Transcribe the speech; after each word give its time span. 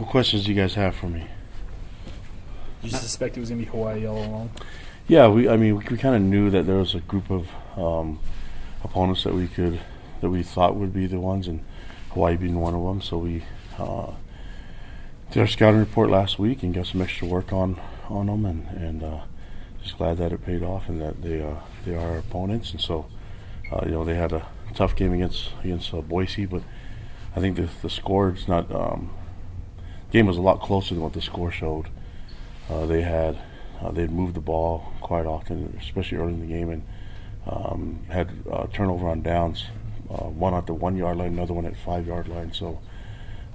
what 0.00 0.08
questions 0.08 0.44
do 0.44 0.52
you 0.52 0.58
guys 0.58 0.74
have 0.74 0.96
for 0.96 1.08
me? 1.08 1.26
Did 2.80 2.92
you 2.92 2.98
suspect 2.98 3.36
it 3.36 3.40
was 3.40 3.50
going 3.50 3.60
to 3.60 3.66
be 3.66 3.70
Hawaii 3.70 4.06
all 4.06 4.16
along? 4.16 4.50
Yeah, 5.06 5.28
we. 5.28 5.46
I 5.46 5.58
mean, 5.58 5.76
we, 5.76 5.84
we 5.90 5.98
kind 5.98 6.16
of 6.16 6.22
knew 6.22 6.48
that 6.48 6.66
there 6.66 6.76
was 6.76 6.94
a 6.94 7.00
group 7.00 7.30
of 7.30 7.48
um, 7.76 8.18
opponents 8.82 9.24
that 9.24 9.34
we 9.34 9.46
could 9.46 9.78
that 10.22 10.30
we 10.30 10.42
thought 10.42 10.74
would 10.74 10.94
be 10.94 11.06
the 11.06 11.20
ones, 11.20 11.46
and 11.46 11.62
Hawaii 12.12 12.36
being 12.36 12.58
one 12.58 12.74
of 12.74 12.82
them. 12.82 13.02
So 13.02 13.18
we 13.18 13.44
uh, 13.78 14.12
did 15.30 15.40
our 15.40 15.46
scouting 15.46 15.80
report 15.80 16.08
last 16.08 16.38
week 16.38 16.62
and 16.62 16.72
got 16.72 16.86
some 16.86 17.02
extra 17.02 17.28
work 17.28 17.52
on 17.52 17.78
on 18.08 18.26
them, 18.26 18.46
and 18.46 18.68
and 18.68 19.02
uh, 19.02 19.20
just 19.82 19.98
glad 19.98 20.16
that 20.16 20.32
it 20.32 20.46
paid 20.46 20.62
off 20.62 20.88
and 20.88 20.98
that 21.02 21.20
they 21.20 21.42
uh, 21.42 21.56
they 21.84 21.94
are 21.94 22.12
our 22.12 22.18
opponents, 22.18 22.70
and 22.70 22.80
so 22.80 23.04
uh, 23.70 23.82
you 23.84 23.90
know 23.90 24.04
they 24.06 24.14
had 24.14 24.32
a 24.32 24.46
tough 24.74 24.96
game 24.96 25.12
against 25.12 25.50
against 25.62 25.92
uh, 25.92 26.00
Boise, 26.00 26.46
but 26.46 26.62
I 27.36 27.40
think 27.40 27.56
the 27.56 27.68
the 27.82 27.90
score 27.90 28.30
is 28.30 28.48
not. 28.48 28.74
Um, 28.74 29.10
game 30.10 30.26
was 30.26 30.36
a 30.36 30.42
lot 30.42 30.60
closer 30.60 30.94
than 30.94 31.02
what 31.02 31.12
the 31.12 31.22
score 31.22 31.50
showed. 31.50 31.86
Uh, 32.68 32.86
they 32.86 33.02
had 33.02 33.38
uh, 33.80 33.90
they'd 33.90 34.10
moved 34.10 34.34
the 34.34 34.40
ball 34.40 34.92
quite 35.00 35.26
often, 35.26 35.76
especially 35.80 36.18
early 36.18 36.34
in 36.34 36.40
the 36.40 36.46
game, 36.46 36.70
and 36.70 36.82
um, 37.46 38.00
had 38.08 38.30
uh, 38.50 38.66
turnover 38.72 39.08
on 39.08 39.22
downs, 39.22 39.64
uh, 40.10 40.24
one 40.24 40.54
at 40.54 40.66
the 40.66 40.74
one 40.74 40.96
yard 40.96 41.16
line, 41.16 41.32
another 41.32 41.54
one 41.54 41.66
at 41.66 41.76
five 41.76 42.06
yard 42.06 42.28
line. 42.28 42.52
So, 42.52 42.80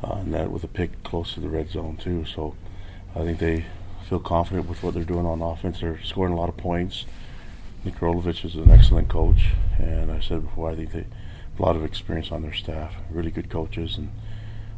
and 0.03 0.33
that 0.33 0.51
with 0.51 0.63
a 0.63 0.67
pick 0.67 1.03
close 1.03 1.33
to 1.33 1.39
the 1.39 1.49
red 1.49 1.69
zone 1.69 1.97
too. 1.97 2.25
So, 2.25 2.55
I 3.15 3.19
think 3.19 3.39
they 3.39 3.65
feel 4.09 4.19
confident 4.19 4.67
with 4.67 4.83
what 4.83 4.93
they're 4.93 5.03
doing 5.03 5.25
on 5.25 5.41
offense. 5.41 5.79
They're 5.79 6.01
scoring 6.03 6.33
a 6.33 6.35
lot 6.35 6.49
of 6.49 6.57
points. 6.57 7.05
Nick 7.83 7.95
Rolovich 7.99 8.43
is 8.43 8.55
an 8.55 8.71
excellent 8.71 9.09
coach, 9.09 9.49
and 9.77 10.11
I 10.11 10.19
said 10.19 10.41
before, 10.41 10.71
I 10.71 10.75
think 10.75 10.91
they 10.91 10.99
have 10.99 11.59
a 11.59 11.61
lot 11.61 11.75
of 11.75 11.85
experience 11.85 12.31
on 12.31 12.41
their 12.41 12.53
staff, 12.53 12.95
really 13.11 13.29
good 13.29 13.49
coaches, 13.49 13.97
and 13.97 14.11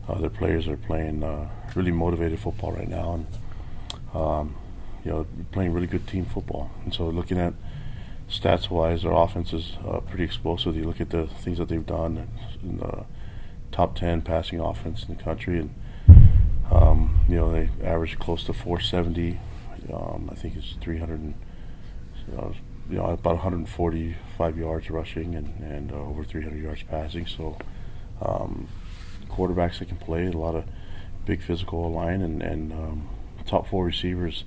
uh, 0.10 0.20
their 0.20 0.30
players 0.30 0.68
are 0.68 0.76
playing 0.76 1.24
uh, 1.24 1.50
really 1.78 1.92
motivated 1.92 2.40
football 2.40 2.72
right 2.72 2.90
now, 2.90 3.14
and 3.14 3.28
um, 4.14 4.56
you 5.06 5.12
know 5.12 5.28
playing 5.52 5.72
really 5.72 5.88
good 5.88 6.08
team 6.08 6.26
football. 6.26 6.72
And 6.84 6.94
so, 6.94 7.08
looking 7.08 7.38
at 7.38 7.54
stats 8.30 8.70
wise, 8.70 9.04
their 9.04 9.14
offense 9.14 9.54
is 9.54 9.74
uh, 9.88 10.00
pretty 10.00 10.24
explosive. 10.24 10.76
You 10.76 10.84
look 10.84 11.00
at 11.00 11.12
the 11.12 11.28
things 11.28 11.60
that 11.60 11.70
they've 11.70 11.86
done 11.86 12.28
in 12.64 12.78
the 12.78 13.06
top 13.72 13.96
ten 13.96 14.22
passing 14.22 14.60
offense 14.60 15.06
in 15.08 15.16
the 15.16 15.24
country, 15.24 15.60
and 15.60 15.74
um, 16.72 17.20
you 17.30 17.36
know 17.36 17.52
they 17.52 17.70
average 17.86 18.18
close 18.20 18.44
to 18.46 18.54
470. 18.54 19.40
Um, 19.94 20.30
I 20.32 20.36
think 20.36 20.58
it's 20.58 20.76
300. 20.82 21.20
And, 21.20 21.34
uh, 22.38 22.50
you 22.90 22.98
know, 22.98 23.06
about 23.06 23.36
145 23.36 24.58
yards 24.58 24.90
rushing 24.90 25.36
and, 25.36 25.54
and 25.60 25.92
uh, 25.92 25.96
over 25.96 26.24
300 26.24 26.62
yards 26.62 26.84
passing. 26.84 27.26
So, 27.26 27.58
um, 28.22 28.68
quarterbacks 29.30 29.80
that 29.80 29.90
can 29.90 29.98
play 29.98 30.28
a 30.28 30.32
lot 30.32 30.56
of 30.56 30.66
big 31.28 31.42
physical 31.42 31.92
line 31.92 32.22
and, 32.22 32.42
and 32.42 32.72
um, 32.72 33.10
top 33.46 33.68
four 33.68 33.84
receivers 33.84 34.46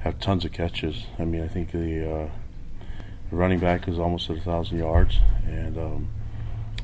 have 0.00 0.18
tons 0.18 0.44
of 0.44 0.52
catches. 0.52 1.06
I 1.16 1.24
mean, 1.24 1.42
I 1.42 1.48
think 1.48 1.70
the, 1.70 2.10
uh, 2.10 2.28
the 3.30 3.36
running 3.36 3.60
back 3.60 3.86
is 3.88 3.98
almost 3.98 4.28
at 4.28 4.36
a 4.36 4.40
thousand 4.40 4.78
yards, 4.78 5.18
and 5.46 5.78
um, 5.78 6.08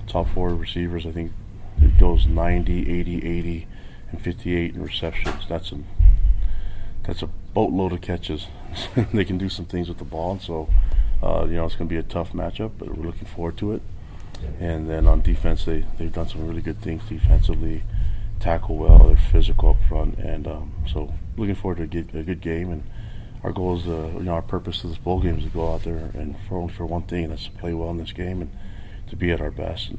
top 0.06 0.28
four 0.28 0.50
receivers, 0.50 1.04
I 1.04 1.10
think 1.10 1.32
it 1.80 1.98
goes 1.98 2.26
90, 2.26 3.00
80, 3.00 3.16
80, 3.26 3.66
and 4.12 4.22
58 4.22 4.74
in 4.74 4.82
receptions. 4.82 5.46
That's 5.48 5.72
a 5.72 5.78
that's 7.02 7.20
a 7.20 7.26
boatload 7.26 7.92
of 7.92 8.00
catches. 8.00 8.46
they 9.12 9.24
can 9.26 9.36
do 9.36 9.48
some 9.48 9.66
things 9.66 9.88
with 9.88 9.98
the 9.98 10.04
ball, 10.04 10.32
and 10.32 10.40
so 10.40 10.68
uh, 11.22 11.44
you 11.48 11.56
know 11.56 11.66
it's 11.66 11.74
going 11.74 11.88
to 11.88 11.92
be 11.92 11.98
a 11.98 12.02
tough 12.02 12.32
matchup, 12.32 12.72
but 12.78 12.96
we're 12.96 13.06
looking 13.06 13.26
forward 13.26 13.58
to 13.58 13.72
it. 13.72 13.82
And 14.58 14.88
then 14.88 15.06
on 15.06 15.20
defense, 15.20 15.64
they 15.64 15.84
they've 15.98 16.12
done 16.12 16.28
some 16.28 16.46
really 16.46 16.62
good 16.62 16.80
things 16.80 17.02
defensively, 17.08 17.82
tackle 18.40 18.76
well, 18.76 18.98
they're 18.98 19.16
physical 19.16 19.70
up 19.70 19.82
front, 19.88 20.18
and 20.18 20.46
um, 20.46 20.72
so 20.90 21.12
looking 21.36 21.54
forward 21.54 21.76
to 21.78 21.82
a 21.84 21.86
good, 21.86 22.14
a 22.14 22.22
good 22.22 22.40
game. 22.40 22.70
And 22.70 22.82
our 23.42 23.52
goal 23.52 23.78
is, 23.78 23.86
uh, 23.86 24.10
you 24.14 24.24
know, 24.24 24.34
our 24.34 24.42
purpose 24.42 24.84
of 24.84 24.90
this 24.90 24.98
bowl 24.98 25.20
game 25.20 25.38
is 25.38 25.44
to 25.44 25.50
go 25.50 25.72
out 25.72 25.84
there 25.84 26.10
and 26.14 26.36
for 26.48 26.68
for 26.68 26.86
one 26.86 27.02
thing, 27.02 27.24
and 27.24 27.32
that's 27.32 27.44
to 27.44 27.50
play 27.52 27.74
well 27.74 27.90
in 27.90 27.98
this 27.98 28.12
game 28.12 28.40
and 28.42 28.50
to 29.08 29.16
be 29.16 29.30
at 29.30 29.40
our 29.40 29.50
best. 29.50 29.90
And 29.90 29.98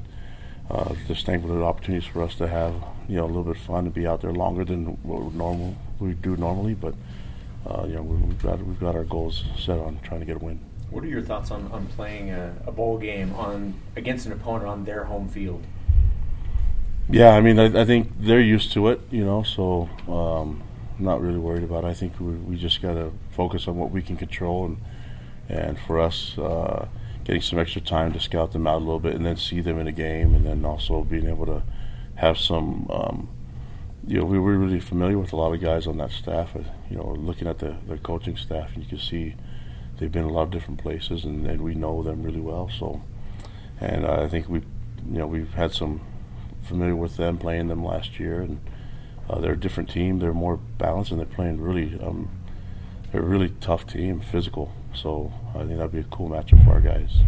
uh, 0.69 0.95
just 1.07 1.25
thankful 1.25 1.51
for 1.51 1.57
the 1.57 1.63
opportunities 1.63 2.09
for 2.09 2.23
us 2.23 2.35
to 2.35 2.47
have, 2.47 2.73
you 3.07 3.17
know, 3.17 3.25
a 3.25 3.27
little 3.27 3.43
bit 3.43 3.57
of 3.57 3.61
fun 3.61 3.85
to 3.85 3.91
be 3.91 4.07
out 4.07 4.21
there 4.21 4.33
longer 4.33 4.65
than 4.65 4.85
what 5.03 5.33
normal 5.33 5.75
we 5.99 6.13
do 6.13 6.35
normally, 6.37 6.73
but. 6.73 6.95
Uh, 7.67 7.83
you 7.87 7.95
know, 7.95 8.03
we've 8.03 8.41
got 8.43 8.63
we've 8.63 8.79
got 8.79 8.95
our 8.95 9.03
goals 9.03 9.43
set 9.57 9.79
on 9.79 9.99
trying 10.03 10.19
to 10.19 10.25
get 10.25 10.35
a 10.35 10.39
win. 10.39 10.59
What 10.91 11.03
are 11.03 11.07
your 11.07 11.21
thoughts 11.21 11.49
on, 11.49 11.69
on 11.71 11.87
playing 11.87 12.29
a, 12.29 12.55
a 12.67 12.71
bowl 12.71 12.97
game 12.97 13.33
on 13.33 13.73
against 13.95 14.27
an 14.27 14.31
opponent 14.33 14.69
on 14.69 14.85
their 14.85 15.05
home 15.05 15.27
field? 15.27 15.65
Yeah, 17.09 17.35
I 17.35 17.41
mean, 17.41 17.59
I, 17.59 17.81
I 17.81 17.85
think 17.85 18.11
they're 18.19 18.41
used 18.41 18.71
to 18.73 18.87
it, 18.89 18.99
you 19.11 19.23
know, 19.23 19.43
so 19.43 19.89
um, 20.07 20.63
I'm 20.97 21.05
not 21.05 21.21
really 21.21 21.37
worried 21.37 21.63
about 21.63 21.83
it. 21.83 21.87
I 21.87 21.93
think 21.93 22.19
we, 22.19 22.33
we 22.33 22.57
just 22.57 22.81
got 22.81 22.95
to 22.95 23.11
focus 23.31 23.67
on 23.67 23.77
what 23.77 23.91
we 23.91 24.01
can 24.01 24.17
control, 24.17 24.65
and 24.65 24.77
and 25.47 25.77
for 25.79 25.99
us, 25.99 26.35
uh, 26.39 26.87
getting 27.23 27.43
some 27.43 27.59
extra 27.59 27.79
time 27.79 28.11
to 28.13 28.19
scout 28.19 28.53
them 28.53 28.65
out 28.65 28.77
a 28.77 28.85
little 28.85 28.99
bit, 28.99 29.13
and 29.13 29.23
then 29.23 29.37
see 29.37 29.61
them 29.61 29.77
in 29.77 29.85
a 29.87 29.91
game, 29.91 30.33
and 30.33 30.45
then 30.45 30.65
also 30.65 31.03
being 31.03 31.27
able 31.27 31.45
to 31.45 31.61
have 32.15 32.37
some. 32.39 32.87
Um, 32.89 33.29
you 34.07 34.19
know, 34.19 34.25
we 34.25 34.39
were 34.39 34.57
really 34.57 34.79
familiar 34.79 35.17
with 35.17 35.33
a 35.33 35.35
lot 35.35 35.53
of 35.53 35.61
guys 35.61 35.85
on 35.87 35.97
that 35.97 36.11
staff. 36.11 36.55
Uh, 36.55 36.61
you 36.89 36.97
know, 36.97 37.13
looking 37.13 37.47
at 37.47 37.59
the, 37.59 37.75
the 37.87 37.97
coaching 37.97 38.37
staff, 38.37 38.73
and 38.73 38.83
you 38.83 38.89
can 38.89 38.99
see 38.99 39.35
they've 39.99 40.11
been 40.11 40.25
a 40.25 40.31
lot 40.31 40.43
of 40.43 40.51
different 40.51 40.79
places, 40.81 41.23
and, 41.23 41.45
and 41.45 41.61
we 41.61 41.75
know 41.75 42.01
them 42.01 42.23
really 42.23 42.41
well. 42.41 42.69
So, 42.69 43.03
and 43.79 44.05
uh, 44.05 44.23
I 44.23 44.27
think 44.27 44.49
we, 44.49 44.59
you 44.59 45.19
know, 45.19 45.27
we've 45.27 45.53
had 45.53 45.71
some 45.71 46.01
familiar 46.65 46.95
with 46.95 47.17
them 47.17 47.37
playing 47.37 47.67
them 47.67 47.83
last 47.83 48.19
year, 48.19 48.41
and 48.41 48.59
uh, 49.29 49.39
they're 49.39 49.53
a 49.53 49.59
different 49.59 49.89
team. 49.89 50.19
They're 50.19 50.33
more 50.33 50.57
balanced, 50.57 51.11
and 51.11 51.19
they're 51.19 51.25
playing 51.25 51.61
really. 51.61 51.99
Um, 52.01 52.29
they're 53.11 53.21
a 53.21 53.25
really 53.25 53.49
tough 53.61 53.87
team, 53.87 54.19
physical. 54.19 54.73
So 54.93 55.31
I 55.53 55.59
think 55.59 55.77
that'd 55.77 55.91
be 55.91 55.99
a 55.99 56.03
cool 56.03 56.29
matchup 56.29 56.63
for 56.65 56.71
our 56.71 56.81
guys. 56.81 57.19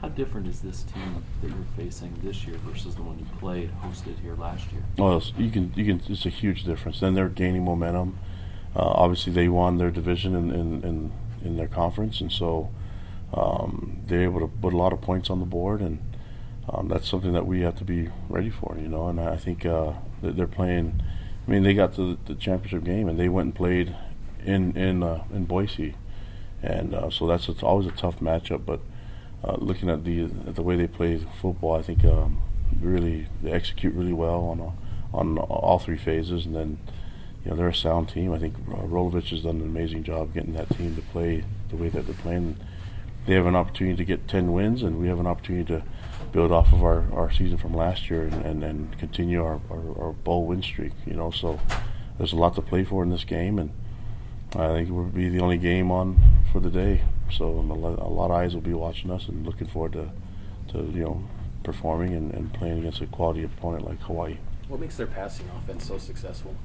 How 0.00 0.08
different 0.08 0.46
is 0.46 0.60
this 0.60 0.84
team 0.84 1.24
that 1.42 1.48
you're 1.48 1.66
facing 1.76 2.14
this 2.22 2.46
year 2.46 2.56
versus 2.58 2.94
the 2.94 3.02
one 3.02 3.18
you 3.18 3.26
played 3.38 3.72
hosted 3.82 4.18
here 4.20 4.34
last 4.36 4.70
year? 4.72 4.82
Well, 4.96 5.22
you 5.36 5.50
can 5.50 5.72
you 5.76 5.84
can. 5.84 6.12
It's 6.12 6.24
a 6.24 6.30
huge 6.30 6.64
difference. 6.64 7.00
Then 7.00 7.14
they're 7.14 7.28
gaining 7.28 7.64
momentum. 7.64 8.18
Uh, 8.76 8.80
obviously, 8.82 9.32
they 9.32 9.48
won 9.48 9.78
their 9.78 9.90
division 9.90 10.34
in 10.36 10.50
in, 10.52 10.82
in, 10.84 11.12
in 11.44 11.56
their 11.56 11.66
conference, 11.66 12.20
and 12.20 12.30
so 12.30 12.70
um, 13.34 14.00
they're 14.06 14.22
able 14.22 14.40
to 14.40 14.46
put 14.46 14.72
a 14.72 14.76
lot 14.76 14.92
of 14.92 15.00
points 15.00 15.30
on 15.30 15.40
the 15.40 15.46
board, 15.46 15.80
and 15.80 15.98
um, 16.70 16.88
that's 16.88 17.08
something 17.08 17.32
that 17.32 17.46
we 17.46 17.60
have 17.62 17.76
to 17.78 17.84
be 17.84 18.08
ready 18.28 18.50
for, 18.50 18.76
you 18.80 18.88
know. 18.88 19.08
And 19.08 19.20
I 19.20 19.36
think 19.36 19.64
uh, 19.64 19.92
they're 20.22 20.46
playing. 20.46 21.02
I 21.46 21.50
mean, 21.50 21.62
they 21.62 21.74
got 21.74 21.94
to 21.94 22.18
the 22.26 22.34
championship 22.34 22.84
game, 22.84 23.08
and 23.08 23.18
they 23.18 23.28
went 23.28 23.46
and 23.46 23.54
played 23.54 23.96
in 24.44 24.76
in 24.76 25.02
uh, 25.02 25.24
in 25.32 25.44
Boise, 25.44 25.94
and 26.62 26.94
uh, 26.94 27.10
so 27.10 27.26
that's 27.26 27.48
it's 27.48 27.62
always 27.62 27.86
a 27.86 27.92
tough 27.92 28.20
matchup. 28.20 28.66
But 28.66 28.80
uh, 29.42 29.56
looking 29.58 29.88
at 29.88 30.04
the 30.04 30.24
at 30.24 30.56
the 30.56 30.62
way 30.62 30.76
they 30.76 30.86
play 30.86 31.18
football, 31.40 31.76
I 31.76 31.82
think 31.82 32.04
um, 32.04 32.42
really 32.80 33.28
they 33.42 33.52
execute 33.52 33.94
really 33.94 34.12
well 34.12 34.40
on 34.40 34.60
a, 34.60 35.16
on 35.16 35.38
all 35.38 35.78
three 35.78 35.96
phases, 35.96 36.44
and 36.44 36.54
then 36.54 36.78
you 37.44 37.50
know 37.50 37.56
they're 37.56 37.68
a 37.68 37.74
sound 37.74 38.08
team. 38.10 38.32
I 38.32 38.38
think 38.38 38.54
uh, 38.70 38.82
Rolovich 38.82 39.30
has 39.30 39.42
done 39.42 39.56
an 39.56 39.62
amazing 39.62 40.04
job 40.04 40.34
getting 40.34 40.52
that 40.54 40.68
team 40.76 40.96
to 40.96 41.02
play 41.02 41.44
the 41.70 41.76
way 41.76 41.88
that 41.88 42.06
they're 42.06 42.14
playing. 42.14 42.56
They 43.28 43.34
have 43.34 43.44
an 43.44 43.56
opportunity 43.56 43.94
to 43.94 44.04
get 44.06 44.26
ten 44.26 44.54
wins, 44.54 44.82
and 44.82 44.98
we 44.98 45.06
have 45.08 45.20
an 45.20 45.26
opportunity 45.26 45.66
to 45.66 45.82
build 46.32 46.50
off 46.50 46.72
of 46.72 46.82
our, 46.82 47.04
our 47.12 47.30
season 47.30 47.58
from 47.58 47.74
last 47.74 48.08
year 48.08 48.22
and, 48.22 48.32
and, 48.46 48.64
and 48.64 48.98
continue 48.98 49.44
our, 49.44 49.60
our, 49.70 50.02
our 50.02 50.12
bowl 50.12 50.46
win 50.46 50.62
streak. 50.62 50.92
You 51.04 51.12
know, 51.12 51.30
so 51.30 51.60
there's 52.16 52.32
a 52.32 52.36
lot 52.36 52.54
to 52.54 52.62
play 52.62 52.84
for 52.84 53.02
in 53.02 53.10
this 53.10 53.24
game, 53.24 53.58
and 53.58 53.70
I 54.54 54.68
think 54.68 54.88
it 54.88 54.92
will 54.92 55.04
be 55.04 55.28
the 55.28 55.40
only 55.40 55.58
game 55.58 55.90
on 55.90 56.18
for 56.50 56.60
the 56.60 56.70
day. 56.70 57.02
So 57.30 57.44
a 57.44 57.50
lot, 57.50 57.98
a 57.98 58.08
lot 58.08 58.30
of 58.30 58.38
eyes 58.38 58.54
will 58.54 58.62
be 58.62 58.72
watching 58.72 59.10
us 59.10 59.28
and 59.28 59.44
looking 59.44 59.66
forward 59.66 59.92
to, 59.92 60.10
to 60.72 60.78
you 60.90 61.04
know, 61.04 61.22
performing 61.64 62.14
and, 62.14 62.32
and 62.32 62.50
playing 62.54 62.78
against 62.78 63.02
a 63.02 63.06
quality 63.08 63.44
opponent 63.44 63.84
like 63.84 64.00
Hawaii. 64.00 64.38
What 64.68 64.80
makes 64.80 64.96
their 64.96 65.06
passing 65.06 65.50
offense 65.58 65.86
so 65.86 65.98
successful? 65.98 66.56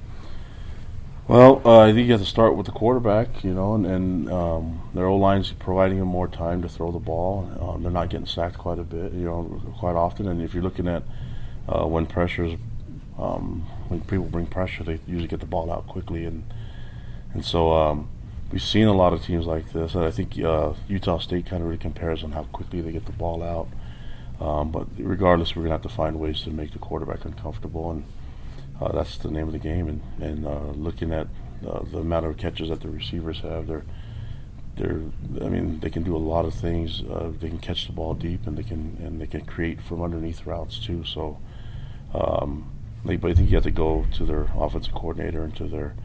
Well, 1.26 1.62
uh, 1.64 1.80
I 1.80 1.94
think 1.94 2.08
you 2.08 2.12
have 2.12 2.22
to 2.22 2.28
start 2.28 2.58
with 2.58 2.66
the 2.66 2.74
quarterback, 2.74 3.46
you 3.46 3.54
know, 3.54 3.76
and, 3.76 3.86
and 3.86 4.30
um, 4.30 4.82
their 4.94 5.06
O 5.06 5.16
line's 5.16 5.54
providing 5.54 6.00
them 6.00 6.10
more 6.10 6.28
time 6.28 6.62
to 6.64 6.68
throw 6.68 6.92
the 6.92 7.00
ball. 7.00 7.50
Um, 7.62 7.82
they're 7.82 7.94
not 7.94 8.10
getting 8.10 8.28
sacked 8.28 8.58
quite 8.58 8.78
a 8.78 8.84
bit, 8.84 9.14
you 9.14 9.24
know, 9.24 9.62
quite 9.80 9.96
often. 9.96 10.28
And 10.28 10.42
if 10.42 10.54
you're 10.54 10.64
looking 10.64 10.86
at 10.86 11.04
uh, 11.70 11.86
when 11.86 12.08
pressures, 12.08 12.60
um, 13.18 13.62
when 13.88 14.02
people 14.02 14.26
bring 14.26 14.48
pressure, 14.48 14.84
they 14.84 15.00
usually 15.08 15.30
get 15.30 15.40
the 15.40 15.46
ball 15.46 15.72
out 15.72 15.88
quickly, 15.88 16.26
and 16.26 16.44
and 17.34 17.46
so 17.46 17.72
um, 17.72 18.10
we've 18.52 18.62
seen 18.62 18.88
a 18.88 18.94
lot 18.94 19.14
of 19.14 19.24
teams 19.24 19.46
like 19.46 19.72
this. 19.72 19.96
And 19.96 20.04
I 20.04 20.12
think 20.12 20.38
uh, 20.40 20.74
Utah 20.90 21.20
State 21.20 21.46
kind 21.46 21.62
of 21.62 21.70
really 21.70 21.80
compares 21.80 22.26
on 22.26 22.34
how 22.34 22.44
quickly 22.44 22.82
they 22.82 22.92
get 22.92 23.06
the 23.06 23.14
ball 23.14 23.42
out. 23.42 23.70
Um, 24.46 24.72
but 24.72 24.88
regardless, 24.98 25.56
we're 25.56 25.64
gonna 25.64 25.76
have 25.76 25.84
to 25.84 25.90
find 25.90 26.20
ways 26.20 26.42
to 26.42 26.50
make 26.50 26.72
the 26.72 26.80
quarterback 26.80 27.24
uncomfortable 27.24 27.92
and 27.92 28.04
uh, 28.84 28.92
that's 28.92 29.18
the 29.18 29.32
name 29.32 29.48
of 29.48 29.54
the 29.54 29.60
game. 29.60 29.88
And, 29.88 30.02
and 30.22 30.48
uh, 30.48 30.72
looking 30.76 31.14
at 31.14 31.28
uh, 31.68 31.84
the 31.84 32.00
amount 32.00 32.26
of 32.26 32.38
catches 32.38 32.70
that 32.70 32.82
the 32.82 32.90
receivers 32.90 33.40
have, 33.40 33.68
they're 33.68 33.86
they're 34.76 35.02
I 35.42 35.50
mean 35.50 35.80
they 35.82 35.90
can 35.90 36.04
do 36.04 36.16
a 36.16 36.18
lot 36.18 36.46
of 36.46 36.54
things. 36.54 37.02
Uh, 37.02 37.32
they 37.40 37.50
can 37.50 37.60
catch 37.60 37.88
the 37.88 37.94
ball 37.94 38.14
deep, 38.14 38.48
and 38.48 38.58
they 38.58 38.64
can 38.64 38.98
and 39.04 39.22
they 39.22 39.28
can 39.28 39.46
create 39.46 39.82
from 39.82 40.02
underneath 40.02 40.46
routes 40.46 40.80
too. 40.80 41.04
So 41.06 41.38
um, 42.14 42.72
but 43.04 43.26
I 43.26 43.34
think 43.34 43.50
you 43.50 43.56
have 43.56 43.64
to 43.64 43.72
go 43.72 44.06
to 44.14 44.26
their 44.26 44.48
offensive 44.56 44.94
coordinator 44.94 45.44
and 45.44 45.56
to 45.58 45.68
their 45.68 45.96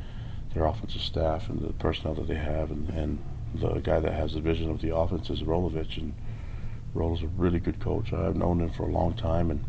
their 0.54 0.64
offensive 0.64 1.02
staff 1.02 1.48
and 1.48 1.60
the 1.60 1.72
personnel 1.74 2.14
that 2.14 2.26
they 2.26 2.34
have, 2.34 2.70
and, 2.70 2.88
and 2.90 3.22
the 3.54 3.80
guy 3.80 4.00
that 4.00 4.12
has 4.12 4.32
the 4.32 4.40
vision 4.40 4.70
of 4.70 4.80
the 4.80 4.94
offense 4.94 5.30
is 5.30 5.42
Rolovich, 5.42 5.98
and 5.98 6.14
Rolo's 6.94 7.22
a 7.22 7.26
really 7.26 7.60
good 7.60 7.80
coach. 7.80 8.12
I've 8.12 8.36
known 8.36 8.60
him 8.60 8.70
for 8.70 8.84
a 8.84 8.92
long 8.92 9.14
time, 9.14 9.50
and 9.50 9.64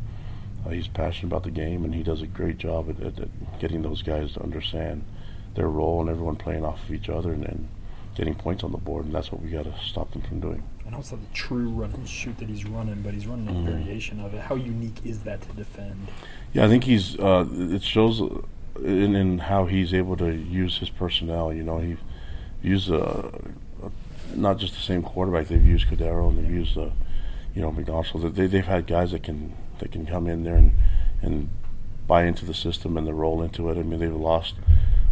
uh, 0.65 0.69
he's 0.69 0.87
passionate 0.87 1.27
about 1.29 1.43
the 1.43 1.51
game, 1.51 1.83
and 1.85 1.93
he 1.95 2.03
does 2.03 2.21
a 2.21 2.27
great 2.27 2.57
job 2.57 2.89
at, 2.89 2.99
at, 3.05 3.19
at 3.19 3.59
getting 3.59 3.81
those 3.81 4.01
guys 4.01 4.33
to 4.33 4.41
understand 4.43 5.03
their 5.55 5.67
role 5.67 6.01
and 6.01 6.09
everyone 6.09 6.35
playing 6.35 6.63
off 6.65 6.83
of 6.83 6.93
each 6.93 7.09
other 7.09 7.31
and, 7.31 7.43
and 7.45 7.67
getting 8.15 8.35
points 8.35 8.63
on 8.63 8.71
the 8.71 8.77
board, 8.77 9.05
and 9.05 9.13
that's 9.15 9.31
what 9.31 9.41
we 9.41 9.49
got 9.49 9.63
to 9.63 9.73
stop 9.83 10.11
them 10.11 10.21
from 10.21 10.39
doing. 10.39 10.63
I 10.85 10.91
know 10.91 10.99
it's 10.99 11.11
not 11.11 11.21
the 11.21 11.33
true 11.33 11.69
run 11.69 11.93
and 11.93 12.07
shoot 12.09 12.37
that 12.39 12.49
he's 12.49 12.65
running, 12.65 13.01
but 13.03 13.13
he's 13.13 13.27
running 13.27 13.47
a 13.47 13.51
Mhm. 13.51 13.63
variation 13.65 14.19
of 14.19 14.33
it. 14.33 14.41
How 14.41 14.55
unique 14.55 15.05
is 15.05 15.19
that 15.19 15.41
to 15.41 15.49
defend? 15.53 16.07
Yeah, 16.51 16.65
I 16.65 16.67
think 16.67 16.83
he's. 16.85 17.17
Uh, 17.19 17.45
it 17.51 17.83
shows 17.83 18.19
in, 18.83 19.15
in 19.15 19.37
how 19.39 19.65
he's 19.67 19.93
able 19.93 20.17
to 20.17 20.33
use 20.33 20.79
his 20.79 20.89
personnel. 20.89 21.53
You 21.53 21.61
know, 21.63 21.77
he 21.77 21.97
used 22.63 22.91
uh, 22.91 23.29
not 24.35 24.57
just 24.57 24.73
the 24.73 24.79
same 24.81 25.03
quarterback. 25.03 25.47
They've 25.47 25.63
used 25.63 25.87
Cordeiro 25.87 26.29
and 26.29 26.39
they've 26.39 26.51
used, 26.51 26.75
uh, 26.77 26.89
you 27.53 27.61
know, 27.61 27.71
McDonald. 27.71 28.07
So 28.11 28.17
they 28.17 28.47
they've 28.47 28.65
had 28.65 28.87
guys 28.87 29.11
that 29.11 29.21
can 29.23 29.53
that 29.79 29.91
can 29.91 30.05
come 30.05 30.27
in 30.27 30.43
there 30.43 30.55
and 30.55 30.73
and 31.21 31.49
buy 32.07 32.23
into 32.25 32.45
the 32.45 32.53
system 32.53 32.97
and 32.97 33.05
they 33.07 33.11
roll 33.11 33.41
into 33.41 33.69
it. 33.69 33.77
I 33.77 33.83
mean, 33.83 33.99
they've 33.99 34.13
lost 34.13 34.55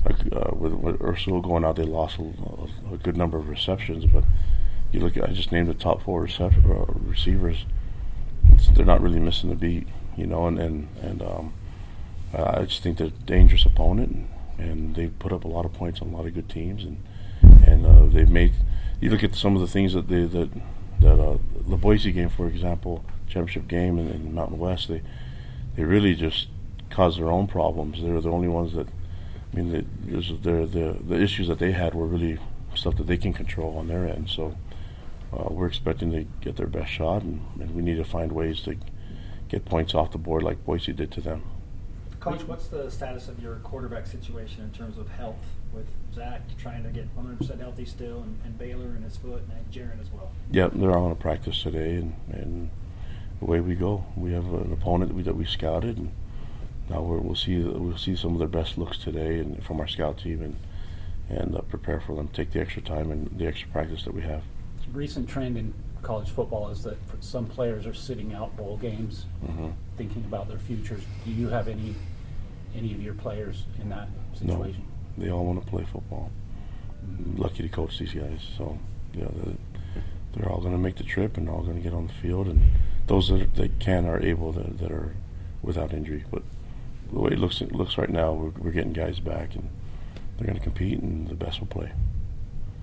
uh, 0.05 0.51
with, 0.53 0.73
with 0.73 1.01
Ursula 1.01 1.41
going 1.41 1.65
out. 1.65 1.75
They 1.75 1.83
lost 1.83 2.17
a, 2.17 2.93
a 2.93 2.97
good 2.97 3.17
number 3.17 3.37
of 3.37 3.49
receptions, 3.49 4.05
but 4.05 4.23
you 4.91 4.99
look. 4.99 5.17
At, 5.17 5.29
I 5.29 5.33
just 5.33 5.51
named 5.51 5.67
the 5.67 5.73
top 5.73 6.01
four 6.01 6.25
recep- 6.25 6.65
uh, 6.65 6.91
receivers. 7.07 7.65
It's, 8.49 8.67
they're 8.69 8.85
not 8.85 9.01
really 9.01 9.19
missing 9.19 9.49
the 9.49 9.55
beat, 9.55 9.87
you 10.15 10.25
know, 10.25 10.47
and 10.47 10.59
and 10.59 10.87
and 11.01 11.21
um, 11.21 11.53
I 12.33 12.63
just 12.63 12.83
think 12.83 12.97
they're 12.97 13.07
a 13.07 13.25
dangerous 13.25 13.65
opponent, 13.65 14.27
and, 14.57 14.69
and 14.69 14.95
they've 14.95 15.17
put 15.19 15.31
up 15.31 15.43
a 15.43 15.47
lot 15.47 15.65
of 15.65 15.73
points 15.73 16.01
on 16.01 16.09
a 16.09 16.15
lot 16.15 16.25
of 16.25 16.33
good 16.33 16.49
teams, 16.49 16.83
and 16.83 17.03
and 17.65 17.85
uh, 17.85 18.05
they've 18.05 18.29
made. 18.29 18.53
You 19.01 19.09
look 19.09 19.23
at 19.23 19.35
some 19.35 19.55
of 19.55 19.61
the 19.61 19.67
things 19.67 19.93
that 19.93 20.07
they 20.07 20.23
that 20.23 20.49
that 21.01 21.19
uh, 21.19 21.37
the 21.67 21.77
Boise 21.77 22.11
game, 22.11 22.29
for 22.29 22.47
example, 22.47 23.03
championship 23.27 23.67
game 23.67 23.97
in, 23.99 24.07
in 24.09 24.33
Mountain 24.33 24.59
West, 24.59 24.87
they 24.87 25.01
they 25.75 25.83
really 25.83 26.15
just 26.15 26.47
caused 26.89 27.19
their 27.19 27.29
own 27.29 27.47
problems. 27.47 28.01
They're 28.01 28.21
the 28.21 28.31
only 28.31 28.47
ones 28.47 28.73
that. 28.73 28.87
I 29.53 29.55
mean, 29.55 29.71
the, 29.71 30.21
the 30.21 30.65
the 30.65 30.97
the 31.07 31.15
issues 31.15 31.47
that 31.47 31.59
they 31.59 31.71
had 31.71 31.93
were 31.93 32.05
really 32.05 32.37
stuff 32.75 32.95
that 32.97 33.07
they 33.07 33.17
can 33.17 33.33
control 33.33 33.77
on 33.77 33.87
their 33.87 34.05
end. 34.05 34.29
So 34.29 34.55
uh, 35.33 35.47
we're 35.49 35.67
expecting 35.67 36.11
to 36.11 36.25
get 36.41 36.55
their 36.57 36.67
best 36.67 36.91
shot, 36.91 37.23
and, 37.23 37.41
and 37.59 37.75
we 37.75 37.81
need 37.81 37.95
to 37.95 38.05
find 38.05 38.31
ways 38.31 38.61
to 38.61 38.77
get 39.49 39.65
points 39.65 39.93
off 39.93 40.11
the 40.11 40.17
board 40.17 40.43
like 40.43 40.63
Boise 40.65 40.93
did 40.93 41.11
to 41.13 41.21
them. 41.21 41.43
Coach, 42.19 42.43
what's 42.43 42.67
the 42.67 42.89
status 42.89 43.27
of 43.27 43.41
your 43.41 43.55
quarterback 43.57 44.07
situation 44.07 44.63
in 44.63 44.71
terms 44.71 44.97
of 44.97 45.07
health 45.07 45.43
with 45.71 45.85
Zach 46.13 46.41
trying 46.57 46.83
to 46.83 46.89
get 46.89 47.15
100% 47.15 47.59
healthy 47.59 47.85
still 47.85 48.21
and, 48.23 48.39
and 48.43 48.57
Baylor 48.57 48.85
and 48.85 49.03
his 49.03 49.17
foot 49.17 49.43
and 49.49 49.71
Jaren 49.71 50.01
as 50.01 50.11
well? 50.11 50.31
Yeah, 50.51 50.69
they're 50.73 50.97
all 50.97 51.09
in 51.09 51.15
practice 51.17 51.61
today, 51.61 51.95
and, 51.95 52.15
and 52.31 52.69
away 53.41 53.59
we 53.61 53.75
go. 53.75 54.03
We 54.15 54.33
have 54.33 54.45
an 54.53 54.71
opponent 54.73 55.09
that 55.09 55.15
we, 55.15 55.23
that 55.23 55.35
we 55.35 55.45
scouted, 55.45 55.97
and 55.97 56.11
now 56.89 57.01
we're, 57.01 57.19
we'll 57.19 57.35
see 57.35 57.57
we'll 57.59 57.97
see 57.97 58.15
some 58.15 58.33
of 58.33 58.39
their 58.39 58.47
best 58.47 58.77
looks 58.77 58.97
today, 58.97 59.39
and 59.39 59.63
from 59.63 59.79
our 59.79 59.87
scout 59.87 60.17
team, 60.19 60.41
and 60.41 60.55
and 61.29 61.55
uh, 61.55 61.61
prepare 61.61 61.99
for 61.99 62.15
them. 62.15 62.27
Take 62.29 62.51
the 62.51 62.61
extra 62.61 62.81
time 62.81 63.11
and 63.11 63.29
the 63.37 63.45
extra 63.47 63.67
practice 63.69 64.03
that 64.05 64.13
we 64.13 64.21
have. 64.21 64.43
recent 64.93 65.27
trend 65.27 65.57
in 65.57 65.73
college 66.01 66.29
football 66.29 66.69
is 66.69 66.83
that 66.83 66.95
some 67.19 67.45
players 67.47 67.85
are 67.85 67.93
sitting 67.93 68.33
out 68.33 68.55
bowl 68.55 68.77
games, 68.77 69.25
Mhm. 69.45 69.73
thinking 69.97 70.23
about 70.25 70.47
their 70.47 70.59
futures. 70.59 71.01
Do 71.25 71.31
you 71.31 71.49
have 71.49 71.67
any 71.67 71.95
any 72.75 72.93
of 72.93 73.01
your 73.01 73.13
players 73.15 73.65
in 73.81 73.89
that 73.89 74.07
situation? 74.33 74.83
No, 75.17 75.23
they 75.25 75.31
all 75.31 75.45
want 75.45 75.61
to 75.63 75.69
play 75.69 75.83
football. 75.91 76.29
Lucky 77.35 77.63
to 77.63 77.69
coach 77.69 77.97
these 77.99 78.13
guys. 78.13 78.41
So 78.57 78.77
yeah, 79.13 79.25
they're, 79.35 79.55
they're 80.35 80.49
all 80.49 80.59
going 80.61 80.73
to 80.73 80.77
make 80.79 80.95
the 80.95 81.03
trip 81.03 81.37
and 81.37 81.49
all 81.49 81.63
going 81.63 81.75
to 81.77 81.81
get 81.81 81.93
on 81.93 82.07
the 82.07 82.13
field. 82.13 82.47
And 82.47 82.61
those 83.07 83.29
that, 83.29 83.55
that 83.55 83.79
can 83.79 84.05
are 84.05 84.21
able 84.21 84.51
that, 84.53 84.77
that 84.79 84.91
are 84.91 85.15
without 85.61 85.93
injury. 85.93 86.23
But 86.31 86.43
the 87.11 87.19
way 87.19 87.31
it 87.31 87.39
looks 87.39 87.61
it 87.61 87.71
looks 87.71 87.97
right 87.97 88.09
now, 88.09 88.33
we're, 88.33 88.49
we're 88.61 88.71
getting 88.71 88.93
guys 88.93 89.19
back 89.19 89.55
and 89.55 89.69
they're 90.37 90.45
going 90.45 90.57
to 90.57 90.63
compete, 90.63 90.99
and 90.99 91.27
the 91.27 91.35
best 91.35 91.59
will 91.59 91.67
play. 91.67 91.91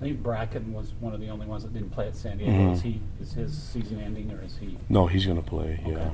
I 0.00 0.04
think 0.04 0.22
Bracken 0.22 0.72
was 0.72 0.92
one 0.98 1.14
of 1.14 1.20
the 1.20 1.28
only 1.28 1.46
ones 1.46 1.62
that 1.62 1.72
didn't 1.72 1.90
play 1.90 2.08
at 2.08 2.16
San 2.16 2.38
Diego. 2.38 2.52
Mhm. 2.52 2.72
Is 2.72 2.82
he 2.82 3.00
is 3.20 3.32
his 3.34 3.56
season 3.56 4.00
ending 4.00 4.30
or 4.32 4.42
is 4.42 4.56
he? 4.58 4.76
No, 4.88 5.06
he's 5.06 5.24
going 5.24 5.40
to 5.40 5.48
play. 5.48 5.80
Yeah, 5.86 6.10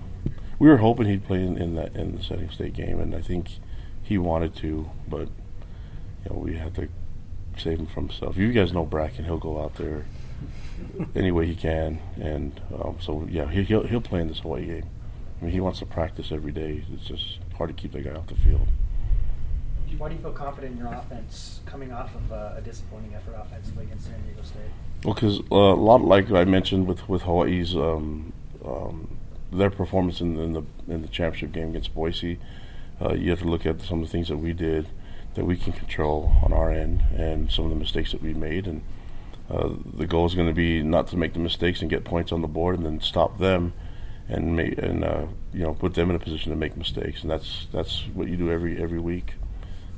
we 0.59 0.69
were 0.69 0.77
hoping 0.77 1.07
he'd 1.07 1.25
play 1.27 1.43
in, 1.43 1.57
in 1.57 1.75
that 1.77 1.97
in 1.97 2.17
the 2.17 2.23
setting 2.23 2.51
state 2.51 2.75
game, 2.75 3.01
and 3.01 3.15
I 3.15 3.23
think 3.23 3.49
he 4.03 4.19
wanted 4.19 4.55
to, 4.57 4.91
but 5.09 5.29
you 6.25 6.31
know 6.31 6.37
we 6.37 6.57
had 6.57 6.75
to 6.75 6.89
save 7.57 7.79
him 7.79 7.87
from 7.87 8.09
himself. 8.09 8.37
You 8.37 8.53
guys 8.53 8.73
know 8.73 8.85
Bracken; 8.85 9.25
he'll 9.25 9.39
go 9.39 9.62
out 9.62 9.77
there 9.77 10.05
any 11.14 11.31
way 11.31 11.46
he 11.46 11.54
can, 11.54 12.00
and 12.20 12.60
um, 12.75 12.96
so 13.00 13.26
yeah, 13.31 13.50
he, 13.50 13.62
he'll 13.62 13.87
he'll 13.87 14.00
play 14.00 14.20
in 14.20 14.28
this 14.28 14.40
Hawaii 14.40 14.66
game. 14.66 14.87
I 15.40 15.44
mean, 15.44 15.52
he 15.52 15.60
wants 15.60 15.78
to 15.78 15.87
practice 15.87 16.32
every 16.32 16.52
day. 16.52 16.84
It's 16.92 17.06
just 17.06 17.38
hard 17.56 17.70
to 17.70 17.75
keep 17.75 17.92
that 17.92 18.02
guy 18.02 18.12
off 18.12 18.26
the 18.26 18.34
field. 18.34 18.69
Why 19.98 20.08
do 20.08 20.14
you 20.14 20.20
feel 20.20 20.32
confident 20.32 20.72
in 20.72 20.78
your 20.78 20.92
offense 20.92 21.60
coming 21.66 21.92
off 21.92 22.14
of 22.14 22.32
uh, 22.32 22.54
a 22.56 22.60
disappointing 22.62 23.14
effort 23.14 23.34
offensively 23.34 23.84
against 23.84 24.06
San 24.06 24.22
Diego 24.22 24.42
State? 24.42 24.70
Well, 25.04 25.14
because 25.14 25.40
uh, 25.50 25.54
a 25.54 25.75
lot 25.75 26.02
like 26.02 26.31
I 26.31 26.44
mentioned 26.44 26.87
with 26.87 27.06
with 27.08 27.22
Hawaii's 27.22 27.75
um, 27.75 28.32
um, 28.64 29.16
their 29.52 29.70
performance 29.70 30.20
in, 30.20 30.38
in 30.38 30.52
the 30.52 30.62
in 30.88 31.02
the 31.02 31.08
championship 31.08 31.52
game 31.52 31.70
against 31.70 31.94
Boise, 31.94 32.38
uh, 33.02 33.14
you 33.14 33.31
have 33.31 33.40
to 33.40 33.46
look 33.46 33.66
at 33.66 33.82
some 33.82 34.00
of 34.00 34.06
the 34.06 34.12
things 34.12 34.28
that 34.28 34.38
we 34.38 34.52
did 34.52 34.88
that 35.34 35.44
we 35.44 35.56
can 35.56 35.72
control 35.72 36.34
on 36.42 36.52
our 36.52 36.70
end 36.70 37.02
and 37.16 37.50
some 37.52 37.64
of 37.64 37.70
the 37.70 37.76
mistakes 37.76 38.12
that 38.12 38.22
we 38.22 38.34
made. 38.34 38.66
And 38.66 38.82
uh, 39.50 39.70
the 39.94 40.06
goal 40.06 40.26
is 40.26 40.35
going 40.35 40.49
to 40.49 40.55
be 40.55 40.82
not 40.82 41.08
to 41.08 41.17
make 41.17 41.32
the 41.32 41.38
mistakes 41.41 41.81
and 41.81 41.91
get 41.91 42.05
points 42.05 42.32
on 42.32 42.41
the 42.41 42.49
board 42.49 42.76
and 42.76 42.87
then 42.87 43.00
stop 43.00 43.38
them 43.38 43.73
and 44.29 44.61
and 44.61 45.05
uh, 45.05 45.26
you 45.52 45.61
know 45.61 45.75
put 45.75 45.94
them 45.94 46.11
in 46.11 46.17
a 46.17 46.19
position 46.19 46.50
to 46.50 46.56
make 46.56 46.76
mistakes. 46.76 47.23
And 47.23 47.31
that's 47.31 47.67
that's 47.73 48.06
what 48.14 48.29
you 48.29 48.37
do 48.37 48.50
every 48.50 48.81
every 48.81 49.00
week. 49.00 49.35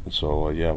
And 0.04 0.12
so 0.12 0.46
uh, 0.46 0.50
yeah, 0.50 0.74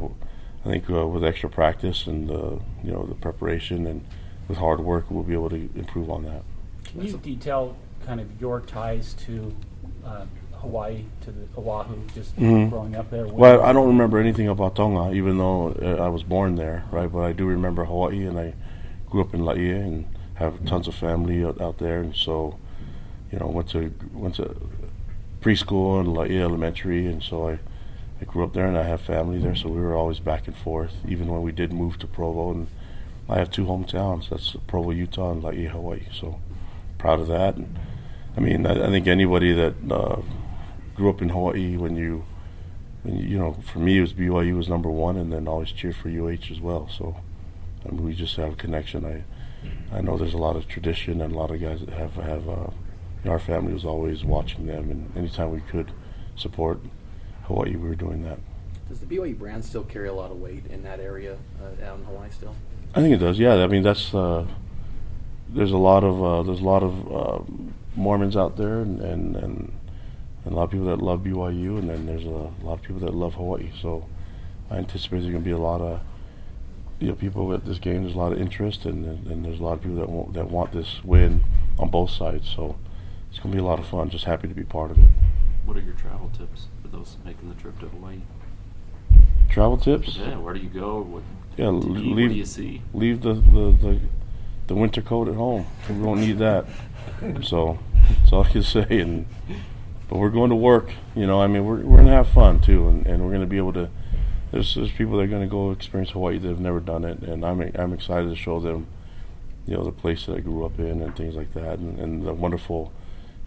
I 0.66 0.70
think 0.70 0.90
uh, 0.90 1.08
with 1.08 1.24
extra 1.24 1.50
practice 1.50 2.06
and 2.08 2.30
you 2.30 2.92
know 2.92 3.06
the 3.06 3.16
preparation 3.16 3.88
and 3.88 4.06
with 4.48 4.58
hard 4.58 4.80
work, 4.80 5.10
we'll 5.10 5.24
be 5.24 5.34
able 5.34 5.50
to 5.50 5.70
improve 5.76 6.10
on 6.10 6.24
that. 6.26 6.44
Can 6.84 7.06
you 7.06 7.18
detail 7.18 7.76
kind 8.06 8.20
of 8.20 8.40
your 8.40 8.62
ties 8.62 9.14
to 9.26 9.56
uh, 10.06 10.26
Hawaii, 10.66 11.04
to 11.22 11.32
the 11.32 11.46
Oahu, 11.58 11.96
just 12.14 12.36
Mhm. 12.38 12.70
growing 12.70 12.96
up 12.96 13.10
there? 13.12 13.28
Well, 13.28 13.62
I 13.62 13.72
don't 13.72 13.88
remember 13.88 14.18
anything 14.20 14.48
about 14.48 14.76
Tonga, 14.76 15.14
even 15.14 15.38
though 15.38 15.70
uh, 15.82 16.04
I 16.04 16.10
was 16.10 16.24
born 16.24 16.56
there, 16.56 16.84
right? 16.92 17.12
But 17.12 17.20
I 17.20 17.34
do 17.34 17.46
remember 17.46 17.86
Hawaii, 17.86 18.26
and 18.26 18.40
I 18.40 18.54
grew 19.10 19.22
up 19.22 19.34
in 19.34 19.46
Laie 19.46 19.72
and 19.72 20.06
have 20.36 20.66
tons 20.66 20.88
of 20.88 20.96
family 20.96 21.46
out, 21.46 21.62
out 21.62 21.78
there, 21.78 22.00
and 22.02 22.16
so, 22.16 22.58
you 23.32 23.40
know, 23.40 23.48
went 23.48 23.70
to 23.70 23.92
went 24.14 24.36
to 24.36 24.56
preschool 25.42 26.00
and 26.00 26.14
Laie 26.14 26.42
Elementary, 26.42 27.06
and 27.06 27.22
so 27.22 27.48
I, 27.48 27.60
I 28.22 28.26
grew 28.26 28.44
up 28.44 28.54
there, 28.54 28.66
and 28.66 28.78
I 28.78 28.84
have 28.84 29.02
family 29.02 29.38
there, 29.40 29.56
so 29.56 29.70
we 29.70 29.80
were 29.80 29.96
always 29.96 30.20
back 30.20 30.48
and 30.48 30.56
forth, 30.58 30.94
even 31.08 31.28
when 31.28 31.42
we 31.44 31.52
did 31.52 31.72
move 31.72 32.00
to 32.00 32.08
Provo, 32.08 32.52
and 32.52 32.68
I 33.30 33.36
have 33.38 33.52
two 33.52 33.66
hometowns. 33.66 34.30
That's 34.30 34.56
Provo, 34.68 34.92
Utah, 34.92 35.32
and 35.32 35.44
Laie, 35.44 35.66
Hawaii. 35.66 36.02
So 36.12 36.40
proud 36.98 37.20
of 37.20 37.28
that. 37.28 37.56
And 37.56 37.78
I 38.36 38.40
mean, 38.42 38.66
I, 38.66 38.88
I 38.88 38.90
think 38.90 39.08
anybody 39.08 39.54
that 39.54 39.76
uh, 39.90 40.18
grew 40.96 41.10
up 41.10 41.22
in 41.22 41.30
Hawaii, 41.30 41.78
when 41.78 41.96
you 41.96 42.26
and 43.06 43.20
you 43.20 43.38
know, 43.38 43.54
for 43.72 43.80
me, 43.80 44.00
it 44.00 44.02
was 44.02 44.14
BYU 44.14 44.58
was 44.58 44.68
number 44.68 44.90
one, 44.90 45.16
and 45.16 45.32
then 45.32 45.48
always 45.48 45.72
cheer 45.72 45.94
for 45.94 46.10
UH 46.10 46.52
as 46.52 46.60
well. 46.60 46.90
So, 46.90 47.16
I 47.86 47.92
mean, 47.92 48.04
we 48.04 48.16
just 48.16 48.36
have 48.38 48.54
a 48.54 48.56
connection. 48.56 49.06
I, 49.06 49.24
I 49.96 50.02
know 50.02 50.18
there's 50.18 50.34
a 50.34 50.40
lot 50.40 50.56
of 50.56 50.68
tradition 50.68 51.22
and 51.22 51.34
a 51.34 51.38
lot 51.38 51.52
of 51.52 51.62
guys 51.62 51.82
that 51.82 51.90
have 51.90 52.14
have. 52.16 52.50
Uh, 52.50 52.68
our 53.26 53.40
family 53.40 53.74
was 53.74 53.86
always 53.86 54.24
watching 54.24 54.68
them, 54.68 54.92
and 54.92 55.18
anytime 55.18 55.50
we 55.50 55.62
could 55.62 55.92
support 56.36 56.80
Hawaii, 57.46 57.76
we 57.76 57.90
were 57.90 57.96
doing 57.96 58.24
that. 58.24 58.38
Does 58.88 59.00
the 59.00 59.08
BYU 59.08 59.38
brand 59.38 59.66
still 59.66 59.84
carry 59.84 60.08
a 60.08 60.14
lot 60.14 60.30
of 60.30 60.40
weight 60.40 60.68
in 60.68 60.84
that 60.84 61.00
area 61.00 61.38
uh, 61.60 61.86
out 61.86 61.98
in 61.98 62.06
Hawaii 62.06 62.30
still? 62.30 62.56
I 62.94 63.02
think 63.02 63.16
it 63.16 63.18
does. 63.18 63.40
Yeah, 63.40 63.56
I 63.56 63.68
mean 63.68 63.84
that's 63.84 64.14
uh, 64.14 64.46
there's 65.50 65.72
a 65.72 65.78
lot 65.78 66.04
of 66.04 66.24
uh, 66.24 66.44
there's 66.44 66.62
a 66.62 66.66
lot 66.66 66.84
of 66.84 67.12
uh, 67.12 67.44
Mormons 67.96 68.36
out 68.36 68.58
there, 68.58 68.80
and, 68.80 69.02
and 69.02 69.36
and 69.36 69.72
and 70.46 70.54
a 70.54 70.56
lot 70.56 70.64
of 70.64 70.72
people 70.72 70.86
that 70.86 71.02
love 71.02 71.22
BYU, 71.22 71.80
and 71.80 71.90
then 71.90 72.06
there's 72.06 72.24
a 72.24 72.30
lot 72.64 72.74
of 72.74 72.82
people 72.84 73.00
that 73.02 73.14
love 73.14 73.34
Hawaii. 73.34 73.72
So 73.82 74.08
I 74.70 74.78
anticipate 74.78 75.20
there's 75.22 75.32
going 75.32 75.44
to 75.44 75.46
be 75.46 75.52
a 75.52 75.58
lot 75.58 75.82
of 75.82 76.02
you 77.00 77.08
know 77.10 77.16
people 77.16 77.54
at 77.54 77.66
this 77.66 77.80
game. 77.80 78.04
There's 78.04 78.16
a 78.16 78.20
lot 78.20 78.32
of 78.32 78.40
interest, 78.40 78.86
and 78.86 79.06
and, 79.28 79.44
there's 79.44 79.60
a 79.60 79.64
lot 79.64 79.74
of 79.74 79.82
people 79.82 79.98
that 79.98 80.10
want 80.10 80.34
that 80.34 80.50
want 80.50 80.72
this 80.72 81.04
win 81.04 81.44
on 81.80 81.90
both 81.90 82.12
sides. 82.12 82.48
So 82.56 82.78
it's 83.30 83.40
going 83.40 83.52
to 83.52 83.56
be 83.58 83.62
a 83.62 83.66
lot 83.66 83.80
of 83.80 83.88
fun. 83.88 84.10
Just 84.10 84.26
happy 84.26 84.48
to 84.48 84.54
be 84.54 84.64
part 84.64 84.92
of 84.92 85.00
it. 85.00 85.10
What 85.66 85.76
are 85.78 85.82
your 85.82 85.96
travel 85.96 86.30
tips 86.38 86.68
for 86.82 86.90
those 86.90 87.18
making 87.26 87.50
the 87.50 87.56
trip 87.56 87.80
to 87.80 87.88
Hawaii? 87.88 88.22
Travel 89.50 89.78
tips? 89.78 90.18
Yeah, 90.18 90.38
where 90.38 90.54
do 90.54 90.60
you 90.60 90.70
go? 90.70 91.02
What, 91.02 91.24
Yeah, 91.58 91.72
do 91.72 91.88
you 91.88 92.14
leave 92.16 92.28
what 92.28 92.34
do 92.34 92.36
you 92.36 92.46
see? 92.46 92.82
leave 92.94 93.22
the, 93.22 93.34
the, 93.34 93.76
the, 93.82 94.00
the 94.68 94.76
winter 94.76 95.02
coat 95.02 95.28
at 95.28 95.36
home. 95.36 95.66
We 95.90 95.96
don't 95.96 96.20
need 96.20 96.38
that. 96.40 96.66
so 97.42 97.80
that's 98.20 98.32
all 98.32 98.44
I 98.44 98.50
can 98.50 98.64
say. 98.76 98.86
And 99.00 99.26
but 100.08 100.18
we're 100.18 100.30
going 100.30 100.50
to 100.50 100.56
work. 100.56 100.92
You 101.16 101.26
know, 101.26 101.42
I 101.42 101.48
mean, 101.48 101.66
we're 101.66 101.82
we're 101.82 101.98
gonna 101.98 102.12
have 102.12 102.30
fun 102.30 102.60
too, 102.60 102.88
and, 102.88 103.06
and 103.06 103.26
we're 103.26 103.32
gonna 103.32 103.46
be 103.46 103.58
able 103.58 103.74
to. 103.74 103.90
There's 104.52 104.76
there's 104.76 104.92
people 104.92 105.18
that 105.18 105.24
are 105.24 105.28
gonna 105.28 105.48
go 105.48 105.72
experience 105.72 106.12
Hawaii 106.12 106.38
that 106.38 106.48
have 106.48 106.60
never 106.60 106.80
done 106.80 107.04
it, 107.04 107.20
and 107.20 107.46
I'm 107.46 107.62
I'm 107.76 107.94
excited 107.94 108.30
to 108.30 108.36
show 108.36 108.60
them, 108.60 108.88
you 109.66 109.76
know, 109.76 109.84
the 109.84 109.92
place 109.92 110.26
that 110.26 110.38
I 110.38 110.40
grew 110.40 110.66
up 110.66 110.80
in 110.80 111.02
and 111.02 111.16
things 111.16 111.36
like 111.36 111.54
that, 111.54 111.80
and, 111.80 112.00
and 112.00 112.26
the 112.26 112.34
wonderful 112.34 112.92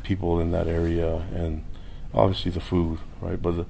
people 0.02 0.40
in 0.40 0.50
that 0.52 0.66
area, 0.66 1.26
and 1.34 1.64
obviously 2.12 2.50
the 2.50 2.60
food, 2.60 2.98
right? 3.20 3.40
But 3.40 3.52
the, 3.52 3.66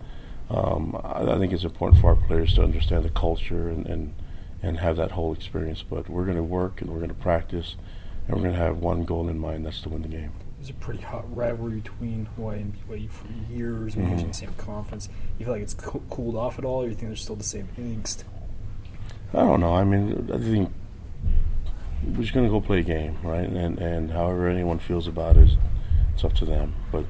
um, 0.54 0.98
I, 1.04 1.34
I 1.34 1.38
think 1.38 1.52
it's 1.52 1.64
important 1.64 2.00
for 2.00 2.08
our 2.08 2.16
players 2.16 2.54
to 2.54 2.62
understand 2.62 3.04
the 3.04 3.10
culture 3.10 3.68
and, 3.68 3.86
and 3.86 4.14
and 4.62 4.78
have 4.78 4.96
that 4.96 5.12
whole 5.12 5.32
experience. 5.32 5.82
But 5.82 6.08
we're 6.08 6.24
going 6.24 6.36
to 6.36 6.42
work 6.42 6.80
and 6.80 6.90
we're 6.90 6.98
going 6.98 7.08
to 7.08 7.14
practice, 7.14 7.76
and 8.26 8.36
we're 8.36 8.42
going 8.42 8.54
to 8.54 8.60
have 8.60 8.78
one 8.78 9.04
goal 9.04 9.28
in 9.28 9.38
mind. 9.38 9.66
That's 9.66 9.80
to 9.82 9.88
win 9.90 10.02
the 10.02 10.08
game. 10.08 10.32
There's 10.58 10.70
a 10.70 10.74
pretty 10.74 11.00
hot 11.02 11.24
rivalry 11.34 11.76
between 11.76 12.26
Hawaii 12.36 12.60
and 12.60 12.74
BYU 12.88 13.08
for 13.08 13.28
years. 13.52 13.96
We're 13.96 14.02
Mhm. 14.04 14.20
in 14.20 14.28
the 14.28 14.34
same 14.34 14.52
conference. 14.56 15.08
You 15.38 15.44
feel 15.44 15.54
like 15.54 15.62
it's 15.62 15.74
co- 15.74 16.02
cooled 16.10 16.34
off 16.36 16.58
at 16.58 16.64
all, 16.64 16.82
or 16.82 16.88
you 16.88 16.94
think 16.94 17.08
there's 17.08 17.22
still 17.22 17.36
the 17.36 17.44
same 17.44 17.68
angst? 17.78 18.24
I 19.32 19.38
don't 19.40 19.60
know. 19.60 19.74
I 19.74 19.84
mean, 19.84 20.28
I 20.32 20.38
think 20.38 20.72
we're 22.04 22.22
just 22.22 22.32
gonna 22.34 22.48
go 22.48 22.60
play 22.60 22.80
a 22.80 22.82
game, 22.82 23.18
right? 23.22 23.48
And 23.48 23.78
and 23.78 24.10
however 24.10 24.48
anyone 24.48 24.78
feels 24.78 25.06
about 25.06 25.36
it, 25.36 25.56
it's 26.14 26.24
up 26.24 26.32
to 26.34 26.44
them. 26.44 26.74
But 26.90 27.04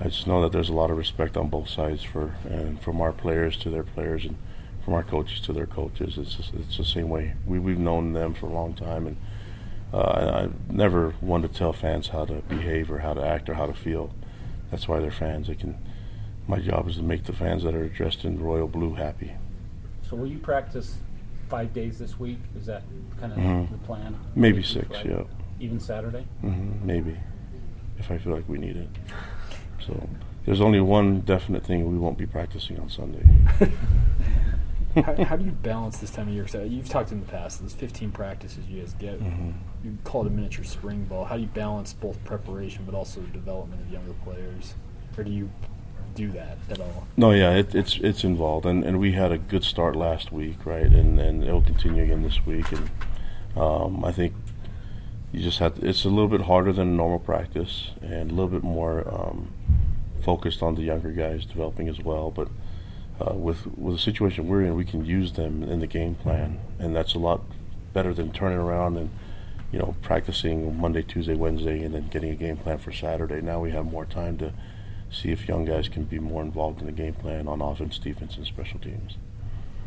I 0.00 0.04
just 0.04 0.26
know 0.26 0.42
that 0.42 0.52
there's 0.52 0.68
a 0.68 0.74
lot 0.74 0.90
of 0.90 0.98
respect 0.98 1.36
on 1.38 1.48
both 1.48 1.68
sides 1.68 2.02
for 2.02 2.34
and 2.48 2.80
from 2.80 3.00
our 3.00 3.12
players 3.12 3.56
to 3.58 3.70
their 3.70 3.82
players 3.82 4.24
and 4.26 4.36
from 4.84 4.92
our 4.94 5.02
coaches 5.02 5.40
to 5.40 5.52
their 5.52 5.66
coaches. 5.66 6.18
It's 6.18 6.34
just, 6.34 6.52
it's 6.54 6.76
the 6.76 6.84
same 6.84 7.08
way. 7.08 7.32
We 7.46 7.58
we've 7.58 7.78
known 7.78 8.12
them 8.12 8.34
for 8.34 8.46
a 8.46 8.52
long 8.52 8.74
time, 8.74 9.06
and 9.06 9.16
uh, 9.92 10.46
I, 10.46 10.48
never 10.72 11.14
wanted 11.20 11.52
to 11.52 11.58
tell 11.58 11.72
fans 11.72 12.08
how 12.08 12.24
to 12.26 12.34
behave 12.48 12.90
or 12.90 12.98
how 12.98 13.14
to 13.14 13.24
act 13.26 13.48
or 13.48 13.54
how 13.54 13.66
to 13.66 13.74
feel. 13.74 14.12
That's 14.70 14.86
why 14.86 15.00
they're 15.00 15.10
fans. 15.10 15.46
They 15.48 15.54
can. 15.54 15.76
My 16.46 16.58
job 16.58 16.88
is 16.88 16.96
to 16.96 17.02
make 17.02 17.24
the 17.24 17.32
fans 17.32 17.62
that 17.64 17.74
are 17.74 17.88
dressed 17.88 18.24
in 18.24 18.40
royal 18.40 18.68
blue 18.68 18.94
happy. 18.94 19.32
So 20.02 20.16
will 20.16 20.26
you 20.26 20.38
practice 20.38 20.98
five 21.48 21.72
days 21.74 21.98
this 21.98 22.18
week? 22.18 22.38
Is 22.56 22.66
that 22.66 22.82
kind 23.20 23.32
of 23.32 23.38
Mhm. 23.38 23.70
the 23.70 23.78
plan? 23.78 24.16
Maybe 24.34 24.62
six, 24.62 24.88
Friday? 24.88 25.10
yeah. 25.10 25.24
Even 25.60 25.80
Saturday? 25.80 26.24
hmm 26.40 26.72
maybe, 26.84 27.16
if 27.98 28.10
I 28.10 28.18
feel 28.18 28.32
like 28.34 28.48
we 28.48 28.58
need 28.58 28.76
it. 28.76 28.88
So 29.84 30.08
there's 30.46 30.60
only 30.60 30.80
one 30.80 31.20
definite 31.20 31.64
thing: 31.64 31.90
we 31.90 31.98
won't 31.98 32.16
be 32.18 32.26
practicing 32.26 32.78
on 32.78 32.88
Sunday. 32.88 33.26
how, 34.94 35.24
how 35.24 35.36
do 35.36 35.44
you 35.44 35.50
balance 35.50 35.98
this 35.98 36.10
time 36.10 36.28
of 36.28 36.34
year? 36.34 36.46
uh, 36.54 36.58
you've 36.60 36.88
talked 36.88 37.12
in 37.12 37.20
the 37.20 37.26
past. 37.26 37.60
There's 37.60 37.74
15 37.74 38.10
practices 38.10 38.64
you 38.68 38.80
guys 38.80 38.94
get. 38.94 39.20
Mhm. 39.20 39.52
You 39.84 39.96
call 40.04 40.22
it 40.24 40.28
a 40.28 40.30
miniature 40.30 40.64
spring 40.64 41.04
ball. 41.04 41.24
How 41.26 41.36
do 41.36 41.42
you 41.42 41.48
balance 41.48 41.92
both 41.92 42.22
preparation 42.24 42.84
but 42.84 42.94
also 42.94 43.20
the 43.20 43.28
development 43.28 43.82
of 43.82 43.92
younger 43.92 44.14
players, 44.24 44.74
or 45.16 45.24
do 45.24 45.30
you 45.30 45.50
do 46.14 46.32
that 46.32 46.58
at 46.70 46.80
all? 46.80 47.06
No, 47.16 47.30
yeah, 47.30 47.52
it, 47.52 47.74
it's 47.74 47.98
it's 47.98 48.24
involved, 48.24 48.66
and, 48.66 48.84
and 48.84 48.98
we 48.98 49.12
had 49.12 49.30
a 49.30 49.38
good 49.38 49.62
start 49.62 49.94
last 49.94 50.32
week, 50.32 50.64
right? 50.66 50.86
And 50.92 51.20
and 51.20 51.44
it'll 51.44 51.62
continue 51.62 52.02
again 52.02 52.22
this 52.22 52.44
week, 52.44 52.66
and 52.72 52.90
um, 53.56 54.04
I 54.04 54.10
think 54.10 54.34
you 55.32 55.40
just 55.42 55.58
have. 55.60 55.76
To, 55.78 55.86
it's 55.86 56.04
a 56.04 56.08
little 56.08 56.28
bit 56.28 56.42
harder 56.42 56.72
than 56.72 56.96
normal 56.96 57.18
practice, 57.20 57.90
and 58.02 58.30
a 58.30 58.34
little 58.34 58.48
bit 58.48 58.64
more 58.64 59.06
um, 59.14 59.52
focused 60.22 60.62
on 60.62 60.74
the 60.74 60.82
younger 60.82 61.12
guys 61.12 61.44
developing 61.44 61.88
as 61.88 62.00
well. 62.00 62.30
But 62.32 62.48
uh, 63.20 63.34
with 63.34 63.66
with 63.76 63.96
the 63.96 64.00
situation 64.00 64.46
we're 64.46 64.62
in, 64.62 64.74
we 64.74 64.84
can 64.84 65.04
use 65.04 65.32
them 65.32 65.62
in 65.62 65.80
the 65.80 65.86
game 65.86 66.14
plan, 66.14 66.60
and 66.78 66.94
that's 66.94 67.14
a 67.14 67.18
lot 67.18 67.40
better 67.92 68.14
than 68.14 68.32
turning 68.32 68.58
around 68.58 68.96
and 68.96 69.10
you 69.72 69.78
know 69.78 69.96
practicing 70.02 70.78
Monday, 70.78 71.02
Tuesday, 71.02 71.34
Wednesday, 71.34 71.82
and 71.82 71.94
then 71.94 72.08
getting 72.08 72.30
a 72.30 72.36
game 72.36 72.56
plan 72.56 72.78
for 72.78 72.92
Saturday. 72.92 73.40
Now 73.40 73.60
we 73.60 73.70
have 73.72 73.84
more 73.84 74.04
time 74.04 74.38
to 74.38 74.52
see 75.10 75.30
if 75.30 75.48
young 75.48 75.64
guys 75.64 75.88
can 75.88 76.04
be 76.04 76.18
more 76.18 76.42
involved 76.42 76.80
in 76.80 76.86
the 76.86 76.92
game 76.92 77.14
plan 77.14 77.48
on 77.48 77.60
offense, 77.60 77.98
defense, 77.98 78.36
and 78.36 78.46
special 78.46 78.78
teams. 78.78 79.16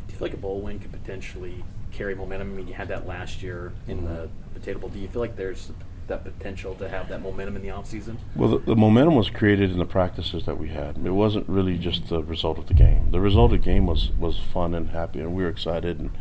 Do 0.07 0.13
you 0.13 0.19
feel 0.19 0.27
like 0.27 0.33
a 0.33 0.38
bowl 0.38 0.61
win 0.61 0.79
could 0.79 0.91
potentially 0.91 1.63
carry 1.91 2.15
momentum? 2.15 2.53
I 2.53 2.57
mean, 2.57 2.67
you 2.67 2.73
had 2.73 2.88
that 2.89 3.07
last 3.07 3.41
year 3.41 3.71
in 3.88 4.05
the 4.05 4.29
Potato 4.53 4.79
Bowl. 4.79 4.89
Do 4.89 5.00
you 5.00 5.07
feel 5.07 5.21
like 5.21 5.35
there's 5.35 5.71
that 6.08 6.24
potential 6.24 6.75
to 6.75 6.89
have 6.89 7.10
that 7.10 7.22
momentum 7.22 7.55
in 7.55 7.62
the 7.62 7.70
offseason? 7.70 8.17
Well, 8.36 8.50
the, 8.50 8.58
the 8.60 8.75
momentum 8.75 9.15
was 9.15 9.29
created 9.29 9.72
in 9.72 9.79
the 9.79 9.86
practices 9.86 10.46
that 10.46 10.58
we 10.58 10.70
had. 10.70 10.98
It 10.98 11.12
wasn't 11.12 11.48
really 11.48 11.77
just 11.77 12.10
the 12.10 12.24
result 12.24 12.58
of 12.58 12.67
the 12.67 12.74
game. 12.74 13.12
The 13.12 13.20
result 13.20 13.53
of 13.53 13.60
the 13.60 13.65
game 13.65 13.86
was, 13.86 14.12
was 14.12 14.38
fun 14.38 14.74
and 14.74 14.89
happy, 14.89 15.20
and 15.20 15.34
we 15.34 15.43
were 15.43 15.50
excited, 15.50 16.00
and 16.00 16.12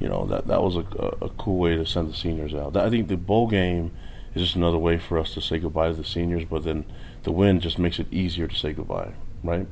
you 0.00 0.08
know 0.08 0.26
that 0.26 0.46
that 0.46 0.62
was 0.62 0.76
a, 0.76 0.84
a, 0.98 1.26
a 1.26 1.28
cool 1.30 1.58
way 1.58 1.76
to 1.76 1.86
send 1.86 2.10
the 2.10 2.16
seniors 2.16 2.54
out. 2.54 2.76
I 2.76 2.90
think 2.90 3.08
the 3.08 3.16
bowl 3.16 3.48
game 3.48 3.92
is 4.34 4.42
just 4.42 4.56
another 4.56 4.78
way 4.78 4.98
for 4.98 5.18
us 5.18 5.32
to 5.34 5.40
say 5.40 5.58
goodbye 5.58 5.88
to 5.88 5.94
the 5.94 6.04
seniors, 6.04 6.44
but 6.44 6.64
then 6.64 6.84
the 7.22 7.32
win 7.32 7.60
just 7.60 7.78
makes 7.78 7.98
it 7.98 8.12
easier 8.12 8.46
to 8.46 8.54
say 8.54 8.72
goodbye, 8.72 9.12
right? 9.42 9.66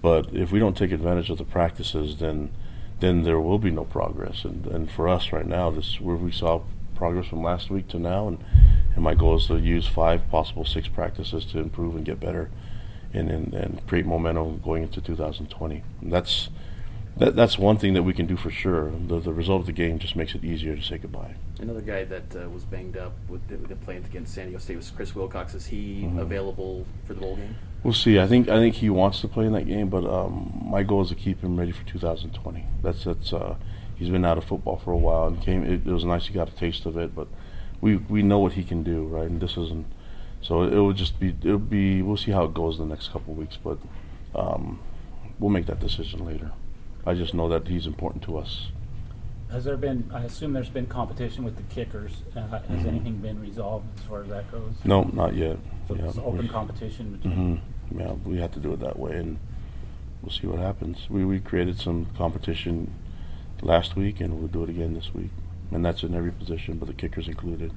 But 0.00 0.32
if 0.32 0.52
we 0.52 0.58
don't 0.58 0.76
take 0.76 0.92
advantage 0.92 1.30
of 1.30 1.38
the 1.38 1.44
practices, 1.44 2.18
then 2.18 2.52
then 3.00 3.24
there 3.24 3.40
will 3.40 3.58
be 3.58 3.70
no 3.70 3.84
progress. 3.84 4.44
And, 4.44 4.66
and 4.66 4.90
for 4.90 5.08
us 5.08 5.32
right 5.32 5.46
now, 5.46 5.70
this 5.70 6.00
where 6.00 6.16
we 6.16 6.30
saw 6.30 6.62
progress 6.94 7.26
from 7.26 7.42
last 7.42 7.70
week 7.70 7.88
to 7.88 7.98
now, 7.98 8.28
and, 8.28 8.38
and 8.94 9.02
my 9.04 9.14
goal 9.14 9.36
is 9.36 9.46
to 9.46 9.56
use 9.58 9.86
five, 9.86 10.28
possible 10.30 10.64
six 10.64 10.88
practices 10.88 11.44
to 11.46 11.58
improve 11.58 11.96
and 11.96 12.04
get 12.04 12.20
better, 12.20 12.50
and 13.12 13.30
and, 13.30 13.54
and 13.54 13.86
create 13.86 14.06
momentum 14.06 14.60
going 14.64 14.82
into 14.84 15.00
2020. 15.00 15.82
And 16.00 16.12
that's 16.12 16.48
that, 17.16 17.36
that's 17.36 17.56
one 17.58 17.76
thing 17.76 17.94
that 17.94 18.02
we 18.02 18.12
can 18.12 18.26
do 18.26 18.36
for 18.36 18.50
sure. 18.50 18.90
The, 18.90 19.20
the 19.20 19.32
result 19.32 19.60
of 19.60 19.66
the 19.66 19.72
game 19.72 20.00
just 20.00 20.16
makes 20.16 20.34
it 20.34 20.42
easier 20.42 20.74
to 20.74 20.82
say 20.82 20.98
goodbye. 20.98 21.36
Another 21.60 21.80
guy 21.80 22.02
that 22.04 22.34
uh, 22.34 22.48
was 22.50 22.64
banged 22.64 22.96
up 22.96 23.12
with 23.28 23.46
the, 23.46 23.56
with 23.56 23.68
the 23.68 23.76
playing 23.76 24.04
against 24.04 24.34
San 24.34 24.46
Diego 24.46 24.58
State 24.58 24.76
was 24.76 24.90
Chris 24.90 25.14
Wilcox. 25.14 25.54
Is 25.54 25.66
he 25.66 26.02
Mhm. 26.02 26.18
available 26.18 26.84
for 27.04 27.14
the 27.14 27.20
bowl 27.20 27.36
game? 27.36 27.54
We'll 27.84 27.92
see. 27.94 28.18
I 28.18 28.26
think 28.26 28.48
I 28.48 28.56
think 28.56 28.76
he 28.76 28.90
wants 28.90 29.20
to 29.20 29.28
play 29.28 29.46
in 29.46 29.52
that 29.52 29.66
game, 29.68 29.88
but 29.90 30.04
um, 30.04 30.60
my 30.64 30.82
goal 30.82 31.02
is 31.02 31.10
to 31.10 31.14
keep 31.14 31.40
him 31.42 31.56
ready 31.58 31.70
for 31.70 31.84
2020. 31.86 32.64
That's 32.82 33.04
that's. 33.04 33.32
Uh, 33.32 33.56
he's 33.94 34.08
been 34.08 34.24
out 34.24 34.36
of 34.38 34.44
football 34.44 34.78
for 34.78 34.90
a 34.90 34.96
while 34.96 35.28
and 35.28 35.40
came. 35.40 35.62
It, 35.64 35.86
it 35.86 35.92
was 35.92 36.04
nice 36.04 36.26
he 36.26 36.34
got 36.34 36.48
a 36.48 36.52
taste 36.56 36.84
of 36.86 36.96
it, 36.96 37.14
but 37.14 37.28
we 37.84 37.96
we 37.96 38.22
know 38.22 38.38
what 38.38 38.54
he 38.54 38.64
can 38.64 38.82
do, 38.82 39.04
right? 39.04 39.28
And 39.28 39.40
this 39.40 39.58
isn't. 39.58 39.84
So 40.40 40.62
it, 40.62 40.74
will 40.74 40.94
just 40.94 41.20
be. 41.20 41.36
It'll 41.42 41.58
be. 41.58 42.00
We'll 42.00 42.16
see 42.16 42.30
how 42.30 42.44
it 42.44 42.54
goes 42.54 42.78
the 42.78 42.86
next 42.86 43.12
couple 43.12 43.32
of 43.34 43.38
weeks, 43.38 43.58
but 43.62 43.78
um, 44.34 44.80
we'll 45.38 45.50
make 45.50 45.66
that 45.66 45.80
decision 45.80 46.24
later. 46.24 46.52
I 47.06 47.12
just 47.12 47.34
know 47.34 47.46
that 47.50 47.68
he's 47.68 47.86
important 47.86 48.24
to 48.24 48.38
us. 48.38 48.68
Has 49.50 49.64
there 49.64 49.76
been, 49.76 50.10
I 50.12 50.24
assume 50.24 50.54
there's 50.54 50.70
been 50.70 50.86
competition 50.86 51.44
with 51.44 51.56
the 51.56 51.62
kickers. 51.74 52.12
Uh, 52.34 52.40
Has 52.48 52.80
Mhm. 52.80 52.86
anything 52.86 53.16
been 53.18 53.38
resolved 53.40 53.86
as 53.98 54.04
far 54.04 54.22
as 54.22 54.28
that 54.30 54.50
goes? 54.50 54.72
No, 54.84 55.02
not 55.12 55.36
yet. 55.36 55.58
So 55.86 55.94
Yeah, 55.94 56.06
it's 56.06 56.18
open 56.18 56.48
competition 56.48 57.12
between. 57.12 57.60
hmm 57.90 57.98
Yeah, 58.00 58.12
we 58.24 58.38
have 58.38 58.52
to 58.52 58.60
do 58.60 58.72
it 58.72 58.80
that 58.80 58.98
way, 58.98 59.16
and 59.18 59.36
we'll 60.22 60.32
see 60.32 60.46
what 60.46 60.58
happens. 60.58 61.06
We 61.10 61.24
we 61.26 61.38
created 61.40 61.78
some 61.78 62.06
competition 62.16 62.90
last 63.60 63.94
week, 63.94 64.20
and 64.22 64.38
we'll 64.38 64.48
do 64.48 64.64
it 64.64 64.70
again 64.70 64.94
this 64.94 65.14
week, 65.14 65.30
and 65.72 65.84
that's 65.84 66.02
in 66.02 66.14
every 66.14 66.32
position, 66.32 66.78
but 66.78 66.86
the 66.88 66.94
kickers 66.94 67.28
included. 67.28 67.72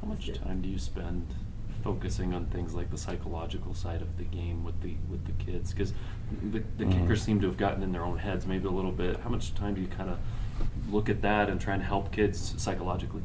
How 0.00 0.08
much 0.08 0.32
time 0.32 0.60
do 0.62 0.68
you 0.68 0.78
spend 0.78 1.26
focusing 1.82 2.34
on 2.34 2.46
things 2.46 2.74
like 2.74 2.90
the 2.90 2.98
psychological 2.98 3.72
side 3.74 4.02
of 4.02 4.16
the 4.18 4.24
game 4.24 4.64
with 4.64 4.80
the 4.80 4.94
with 5.10 5.24
the 5.26 5.32
kids? 5.44 5.72
Because 5.72 5.92
the, 6.42 6.62
the 6.76 6.84
Mhm. 6.84 6.92
kickers 6.92 7.22
seem 7.22 7.40
to 7.40 7.46
have 7.46 7.56
gotten 7.56 7.82
in 7.82 7.92
their 7.92 8.04
own 8.04 8.18
heads 8.18 8.46
maybe 8.46 8.66
a 8.66 8.70
little 8.70 8.92
bit. 8.92 9.18
How 9.20 9.28
much 9.30 9.54
time 9.54 9.74
do 9.74 9.80
you 9.80 9.86
kind 9.88 10.10
of 10.10 10.18
look 10.90 11.08
at 11.08 11.22
that 11.22 11.48
and 11.48 11.60
try 11.60 11.74
and 11.74 11.82
help 11.82 12.10
kids 12.12 12.54
psychologically? 12.58 13.22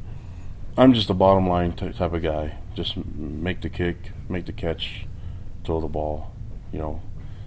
I'm 0.76 0.92
just 0.92 1.08
a 1.10 1.14
bottom 1.14 1.48
line 1.48 1.72
ty- 1.72 1.92
type 1.92 2.12
of 2.12 2.22
guy. 2.22 2.58
Just 2.74 2.96
make 2.96 3.60
the 3.60 3.68
kick, 3.68 4.10
make 4.28 4.46
the 4.46 4.52
catch, 4.52 5.06
throw 5.64 5.80
the 5.80 5.86
ball, 5.88 6.32
you 6.72 6.78
know, 6.80 7.00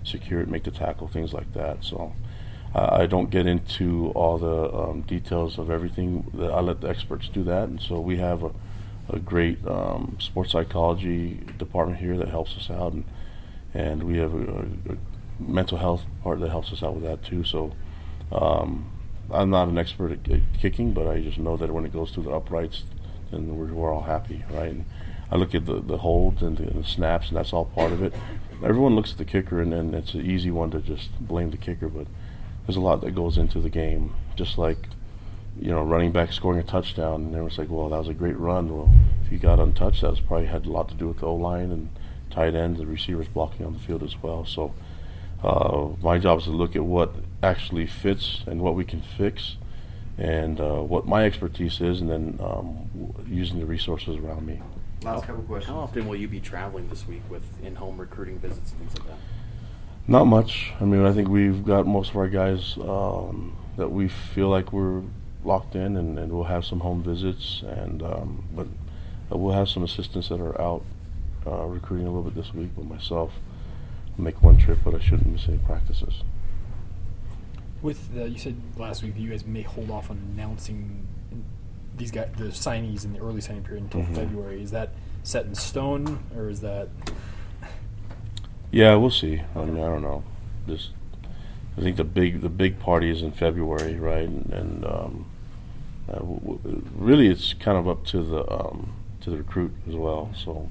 secure 0.03 0.39
it, 0.39 0.47
make 0.49 0.63
the 0.63 0.71
tackle, 0.71 1.07
things 1.09 1.33
like 1.33 1.51
that. 1.53 1.83
So 1.83 2.13
I 2.75 3.05
don't 3.05 3.29
get 3.29 3.47
into 3.47 4.11
all 4.15 4.37
the 4.37 4.73
um, 4.73 5.01
details 5.01 5.57
of 5.57 5.71
everything. 5.71 6.31
I 6.39 6.61
let 6.61 6.81
the 6.81 6.89
experts 6.89 7.27
do 7.27 7.43
that, 7.43 7.69
and 7.69 7.81
so 7.81 7.99
we 7.99 8.17
have 8.17 8.43
a, 8.43 8.51
a 9.09 9.19
great 9.19 9.65
um, 9.67 10.17
sports 10.19 10.51
psychology 10.51 11.41
department 11.57 11.99
here 11.99 12.17
that 12.17 12.29
helps 12.29 12.55
us 12.57 12.69
out, 12.69 12.93
and 12.93 13.05
and 13.73 14.03
we 14.03 14.17
have 14.17 14.33
a, 14.33 14.37
a, 14.37 14.93
a 14.93 14.97
mental 15.39 15.77
health 15.77 16.03
part 16.23 16.39
that 16.39 16.49
helps 16.49 16.71
us 16.71 16.83
out 16.83 16.95
with 16.95 17.03
that 17.03 17.23
too. 17.23 17.43
So. 17.43 17.73
Um, 18.31 18.91
I'm 19.31 19.49
not 19.49 19.67
an 19.67 19.77
expert 19.77 20.11
at, 20.11 20.31
at 20.31 20.41
kicking, 20.59 20.93
but 20.93 21.07
I 21.07 21.19
just 21.21 21.37
know 21.37 21.57
that 21.57 21.71
when 21.71 21.85
it 21.85 21.91
goes 21.91 22.11
through 22.11 22.23
the 22.23 22.31
uprights, 22.31 22.83
then 23.31 23.57
we're, 23.57 23.73
we're 23.73 23.93
all 23.93 24.03
happy, 24.03 24.43
right? 24.49 24.71
And 24.71 24.85
I 25.29 25.35
look 25.35 25.53
at 25.53 25.65
the, 25.65 25.81
the 25.81 25.97
holds 25.97 26.41
and 26.41 26.57
the, 26.57 26.73
the 26.73 26.83
snaps, 26.83 27.27
and 27.27 27.37
that's 27.37 27.51
all 27.51 27.65
part 27.65 27.91
of 27.91 28.01
it. 28.01 28.13
Everyone 28.63 28.95
looks 28.95 29.11
at 29.11 29.17
the 29.17 29.25
kicker, 29.25 29.61
and 29.61 29.73
then 29.73 29.93
it's 29.93 30.13
an 30.13 30.25
easy 30.25 30.49
one 30.49 30.71
to 30.71 30.79
just 30.79 31.11
blame 31.19 31.51
the 31.51 31.57
kicker, 31.57 31.89
but 31.89 32.07
there's 32.67 32.75
a 32.77 32.81
lot 32.81 33.01
that 33.01 33.15
goes 33.15 33.37
into 33.37 33.59
the 33.59 33.69
game. 33.69 34.13
Just 34.35 34.57
like, 34.57 34.77
you 35.59 35.71
know, 35.71 35.81
running 35.81 36.11
back 36.11 36.33
scoring 36.33 36.59
a 36.59 36.63
touchdown, 36.63 37.21
and 37.21 37.29
everyone's 37.29 37.57
like, 37.57 37.69
well, 37.69 37.89
that 37.89 37.97
was 37.97 38.09
a 38.09 38.13
great 38.13 38.37
run. 38.37 38.75
Well, 38.75 38.93
if 39.23 39.29
he 39.29 39.37
got 39.37 39.59
untouched, 39.59 40.01
that 40.01 40.11
was 40.11 40.19
probably 40.19 40.47
had 40.47 40.65
a 40.65 40.69
lot 40.69 40.89
to 40.89 40.95
do 40.95 41.07
with 41.07 41.19
the 41.19 41.25
O 41.25 41.35
line 41.35 41.71
and 41.71 41.89
tight 42.29 42.53
ends, 42.53 42.77
the 42.79 42.85
receivers 42.85 43.27
blocking 43.27 43.65
on 43.65 43.73
the 43.73 43.79
field 43.79 44.03
as 44.03 44.21
well. 44.21 44.45
So 44.45 44.73
uh, 45.43 45.89
my 46.03 46.19
job 46.19 46.39
is 46.39 46.43
to 46.45 46.51
look 46.51 46.75
at 46.75 46.83
what 46.83 47.15
actually 47.41 47.87
fits 47.87 48.43
and 48.45 48.61
what 48.61 48.75
we 48.75 48.83
can 48.83 49.01
fix, 49.01 49.55
and 50.17 50.59
uh, 50.59 50.81
what 50.81 51.07
my 51.07 51.23
expertise 51.23 51.79
is, 51.79 52.01
and 52.01 52.09
then 52.09 52.39
um, 52.41 52.89
w- 52.93 53.13
using 53.27 53.59
the 53.59 53.65
resources 53.65 54.17
around 54.17 54.45
me. 54.45 54.61
Last 55.03 55.25
couple 55.25 55.43
questions. 55.43 55.73
How 55.73 55.81
often 55.81 56.07
will 56.07 56.15
you 56.15 56.27
be 56.27 56.39
traveling 56.39 56.89
this 56.89 57.07
week 57.07 57.21
with 57.29 57.43
in-home 57.63 57.97
recruiting 57.97 58.39
visits 58.39 58.71
and 58.71 58.79
things 58.81 58.97
like 58.97 59.07
that? 59.07 59.17
Not 60.07 60.25
much. 60.25 60.71
I 60.79 60.85
mean, 60.85 61.05
I 61.05 61.11
think 61.11 61.27
we've 61.27 61.65
got 61.65 61.85
most 61.85 62.11
of 62.11 62.17
our 62.17 62.29
guys 62.29 62.77
um, 62.77 63.57
that 63.75 63.89
we 63.91 64.07
feel 64.07 64.47
like 64.49 64.71
we're 64.71 65.01
locked 65.43 65.75
in, 65.75 65.97
and, 65.97 66.17
and 66.17 66.31
we'll 66.31 66.45
have 66.45 66.65
some 66.65 66.79
home 66.79 67.03
visits, 67.03 67.61
and 67.67 68.01
um, 68.01 68.43
but 68.55 68.67
uh, 69.31 69.37
we'll 69.37 69.53
have 69.53 69.67
some 69.67 69.83
assistants 69.83 70.29
that 70.29 70.39
are 70.39 70.59
out 70.61 70.83
uh, 71.45 71.65
recruiting 71.65 72.07
a 72.07 72.09
little 72.09 72.29
bit 72.29 72.35
this 72.41 72.53
week. 72.53 72.69
But 72.75 72.85
myself, 72.85 73.33
I'll 74.17 74.23
make 74.23 74.41
one 74.41 74.57
trip, 74.57 74.79
but 74.85 74.95
I 74.95 74.99
shouldn't 74.99 75.27
miss 75.27 75.47
any 75.49 75.57
practices. 75.57 76.23
With 77.81 78.13
the, 78.15 78.29
you 78.29 78.39
said 78.39 78.55
last 78.77 79.03
week 79.03 79.13
that 79.15 79.19
you 79.21 79.29
guys 79.29 79.45
may 79.45 79.61
hold 79.61 79.91
off 79.91 80.09
on 80.09 80.17
announcing 80.33 81.05
these 81.97 82.11
guys 82.11 82.29
the 82.37 82.45
signees 82.45 83.03
in 83.03 83.13
the 83.13 83.19
early 83.19 83.41
signing 83.41 83.63
period 83.63 83.83
until 83.83 84.01
Mhm. 84.01 84.15
February. 84.15 84.61
Is 84.63 84.71
that 84.71 84.91
set 85.23 85.45
in 85.45 85.53
stone, 85.55 86.19
or 86.35 86.49
is 86.49 86.61
that 86.61 86.87
Yeah, 88.77 88.93
we'll 88.93 89.09
see. 89.09 89.41
I 89.55 89.65
mean, 89.65 89.83
I 89.83 89.87
don't 89.87 90.03
know. 90.03 90.23
Just, 90.67 90.91
I 91.75 91.81
think 91.81 91.97
the 91.97 92.03
big 92.03 92.41
the 92.41 92.49
big 92.49 92.77
party 92.79 93.09
is 93.09 93.23
in 93.23 93.31
February, 93.31 93.95
right? 93.95 94.27
And, 94.29 94.53
and 94.53 94.85
um, 94.85 95.25
uh, 96.07 96.19
w- 96.19 96.59
w- 96.59 96.83
really, 96.95 97.27
it's 97.27 97.55
kind 97.55 97.75
of 97.75 97.87
up 97.87 98.05
to 98.13 98.21
the 98.21 98.47
um, 98.51 98.93
to 99.21 99.31
the 99.31 99.37
recruit 99.37 99.71
as 99.89 99.95
well. 99.95 100.29
So 100.35 100.69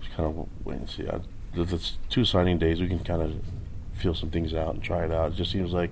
just 0.00 0.16
kind 0.16 0.30
of 0.30 0.48
wait 0.64 0.78
and 0.78 0.88
see. 0.88 1.06
I, 1.06 1.20
the, 1.54 1.64
the 1.64 1.90
two 2.08 2.24
signing 2.24 2.56
days, 2.56 2.80
we 2.80 2.88
can 2.88 3.00
kind 3.00 3.20
of 3.20 3.34
feel 3.92 4.14
some 4.14 4.30
things 4.30 4.54
out 4.54 4.72
and 4.72 4.82
try 4.82 5.04
it 5.04 5.12
out. 5.12 5.32
It 5.32 5.34
just 5.34 5.52
seems 5.52 5.74
like 5.74 5.90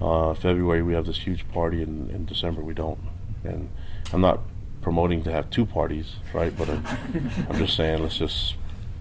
uh, 0.00 0.34
February 0.34 0.82
we 0.82 0.94
have 0.94 1.06
this 1.06 1.18
huge 1.18 1.48
party, 1.50 1.80
and 1.80 2.10
in 2.10 2.24
December 2.26 2.60
we 2.60 2.74
don't. 2.74 2.98
And 3.44 3.68
I'm 4.12 4.20
not 4.20 4.40
promoting 4.82 5.22
to 5.22 5.30
have 5.30 5.48
two 5.50 5.64
parties, 5.64 6.16
right? 6.34 6.52
But 6.58 6.70
I'm, 6.70 6.84
I'm 7.48 7.56
just 7.56 7.76
saying, 7.76 8.02
let's 8.02 8.16
just 8.18 8.56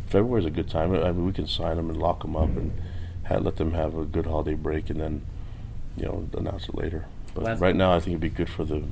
February's 0.10 0.46
a 0.46 0.50
good 0.50 0.70
time. 0.70 0.94
I 0.94 1.12
mean, 1.12 1.25
we 1.25 1.34
can 1.34 1.48
sign 1.48 1.78
them 1.78 1.89
and 1.89 2.00
lock 2.00 2.22
them 2.22 2.36
up 2.36 2.50
and 2.50 2.72
have, 3.24 3.44
let 3.44 3.58
them 3.58 3.74
have 3.74 3.96
a 3.98 4.06
good 4.06 4.25
holiday 4.25 4.56
break, 4.56 4.89
and 4.89 5.00
then 5.00 5.25
you 5.96 6.06
know 6.06 6.28
announce 6.38 6.68
it 6.68 6.75
later. 6.75 7.06
But 7.34 7.44
Last- 7.44 7.62
right 7.62 7.75
now, 7.75 7.94
I 7.94 8.00
think 8.00 8.10
it'd 8.10 8.22
be 8.22 8.30
good 8.30 8.50
for 8.50 8.63
the 8.66 8.84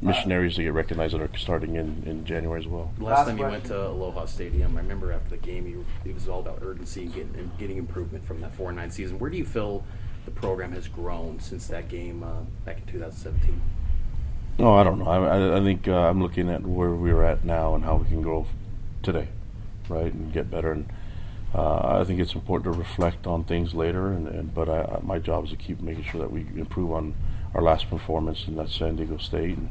missionaries 0.00 0.56
to 0.56 0.64
get 0.64 0.72
recognized 0.72 1.14
that 1.14 1.20
are 1.20 1.30
starting 1.38 1.76
in, 1.76 2.02
in 2.04 2.24
January 2.24 2.58
as 2.60 2.66
well. 2.66 2.92
Last, 2.98 3.18
Last 3.18 3.26
time 3.28 3.38
you 3.38 3.44
went 3.44 3.64
to 3.66 3.86
Aloha 3.86 4.24
Stadium, 4.26 4.76
I 4.76 4.80
remember 4.80 5.12
after 5.12 5.30
the 5.30 5.36
game, 5.36 5.66
you, 5.66 5.84
it 6.04 6.12
was 6.12 6.28
all 6.28 6.40
about 6.40 6.58
urgency 6.62 7.04
and 7.04 7.14
getting, 7.14 7.34
and 7.36 7.58
getting 7.58 7.78
improvement 7.78 8.24
from 8.24 8.40
that 8.40 8.52
4 8.54 8.70
and 8.70 8.78
9 8.78 8.90
season. 8.90 9.18
Where 9.20 9.30
do 9.30 9.36
you 9.36 9.44
feel 9.44 9.84
the 10.24 10.32
program 10.32 10.72
has 10.72 10.88
grown 10.88 11.38
since 11.38 11.68
that 11.68 11.88
game 11.88 12.24
uh, 12.24 12.40
back 12.64 12.78
in 12.78 12.86
2017? 12.86 13.60
No, 14.58 14.74
I 14.74 14.82
don't 14.82 14.98
know. 14.98 15.06
I, 15.06 15.18
I, 15.18 15.58
I 15.58 15.60
think 15.60 15.86
uh, 15.86 15.92
I'm 16.08 16.20
looking 16.20 16.50
at 16.50 16.62
where 16.62 16.90
we're 16.90 17.22
at 17.22 17.44
now 17.44 17.74
and 17.76 17.84
how 17.84 17.96
we 17.96 18.06
can 18.06 18.22
grow 18.22 18.46
today, 19.04 19.28
right, 19.88 20.12
and 20.12 20.32
get 20.32 20.50
better. 20.50 20.72
And 20.72 20.88
uh, 21.54 22.00
I 22.00 22.04
think 22.04 22.20
it's 22.20 22.34
important 22.34 22.72
to 22.72 22.78
reflect 22.78 23.26
on 23.26 23.44
things 23.44 23.74
later. 23.74 24.08
And, 24.08 24.28
and 24.28 24.54
but 24.54 24.68
I, 24.68 25.00
my 25.02 25.18
job 25.18 25.44
is 25.44 25.50
to 25.50 25.56
keep 25.56 25.80
making 25.80 26.04
sure 26.04 26.20
that 26.20 26.30
we 26.30 26.46
improve 26.56 26.92
on 26.92 27.14
our 27.54 27.62
last 27.62 27.90
performance, 27.90 28.46
and 28.46 28.58
that's 28.58 28.74
San 28.74 28.96
Diego 28.96 29.18
State, 29.18 29.56
and 29.58 29.70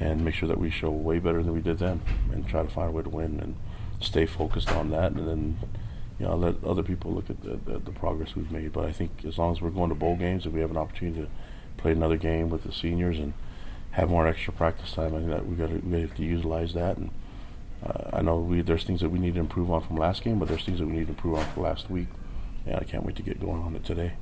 and 0.00 0.24
make 0.24 0.34
sure 0.34 0.48
that 0.48 0.58
we 0.58 0.70
show 0.70 0.90
way 0.90 1.18
better 1.18 1.42
than 1.42 1.52
we 1.52 1.60
did 1.60 1.78
then, 1.78 2.00
and 2.32 2.48
try 2.48 2.62
to 2.62 2.68
find 2.68 2.88
a 2.88 2.92
way 2.92 3.02
to 3.02 3.10
win 3.10 3.38
and 3.40 3.56
stay 4.00 4.26
focused 4.26 4.70
on 4.72 4.90
that, 4.90 5.12
and 5.12 5.28
then. 5.28 5.58
You 6.18 6.28
know, 6.28 6.36
let 6.36 6.62
other 6.62 6.84
people 6.84 7.10
look 7.10 7.30
at 7.30 7.42
the, 7.42 7.58
the, 7.64 7.80
the 7.80 7.90
progress 7.90 8.36
we've 8.36 8.52
made. 8.52 8.72
But 8.72 8.84
I 8.84 8.92
think 8.92 9.24
as 9.26 9.38
long 9.38 9.50
as 9.50 9.60
we're 9.60 9.70
going 9.70 9.88
to 9.88 9.96
bowl 9.96 10.14
games, 10.14 10.46
if 10.46 10.52
we 10.52 10.60
have 10.60 10.70
an 10.70 10.76
opportunity 10.76 11.22
to 11.22 11.28
play 11.78 11.90
another 11.90 12.16
game 12.16 12.48
with 12.48 12.62
the 12.62 12.72
seniors 12.72 13.18
and 13.18 13.32
have 13.92 14.08
more 14.08 14.26
extra 14.26 14.52
practice 14.52 14.92
time. 14.92 15.14
I 15.14 15.18
think 15.18 15.30
that 15.30 15.46
we 15.46 15.56
got 15.56 15.84
we 15.84 16.00
have 16.00 16.14
to 16.14 16.22
utilize 16.22 16.74
that. 16.74 16.96
And 16.96 17.10
uh, 17.84 18.16
I 18.16 18.22
know 18.22 18.38
we 18.38 18.62
there's 18.62 18.84
things 18.84 19.00
that 19.00 19.08
we 19.08 19.18
need 19.18 19.34
to 19.34 19.40
improve 19.40 19.70
on 19.70 19.82
from 19.82 19.96
last 19.96 20.22
game, 20.22 20.38
but 20.38 20.48
there's 20.48 20.64
things 20.64 20.78
that 20.78 20.86
we 20.86 20.92
need 20.92 21.06
to 21.06 21.12
improve 21.12 21.34
on 21.38 21.44
from 21.52 21.62
last 21.64 21.90
week. 21.90 22.08
And 22.66 22.76
I 22.76 22.84
can't 22.84 23.04
wait 23.04 23.16
to 23.16 23.22
get 23.22 23.40
going 23.40 23.62
on 23.62 23.74
it 23.74 23.84
today. 23.84 24.12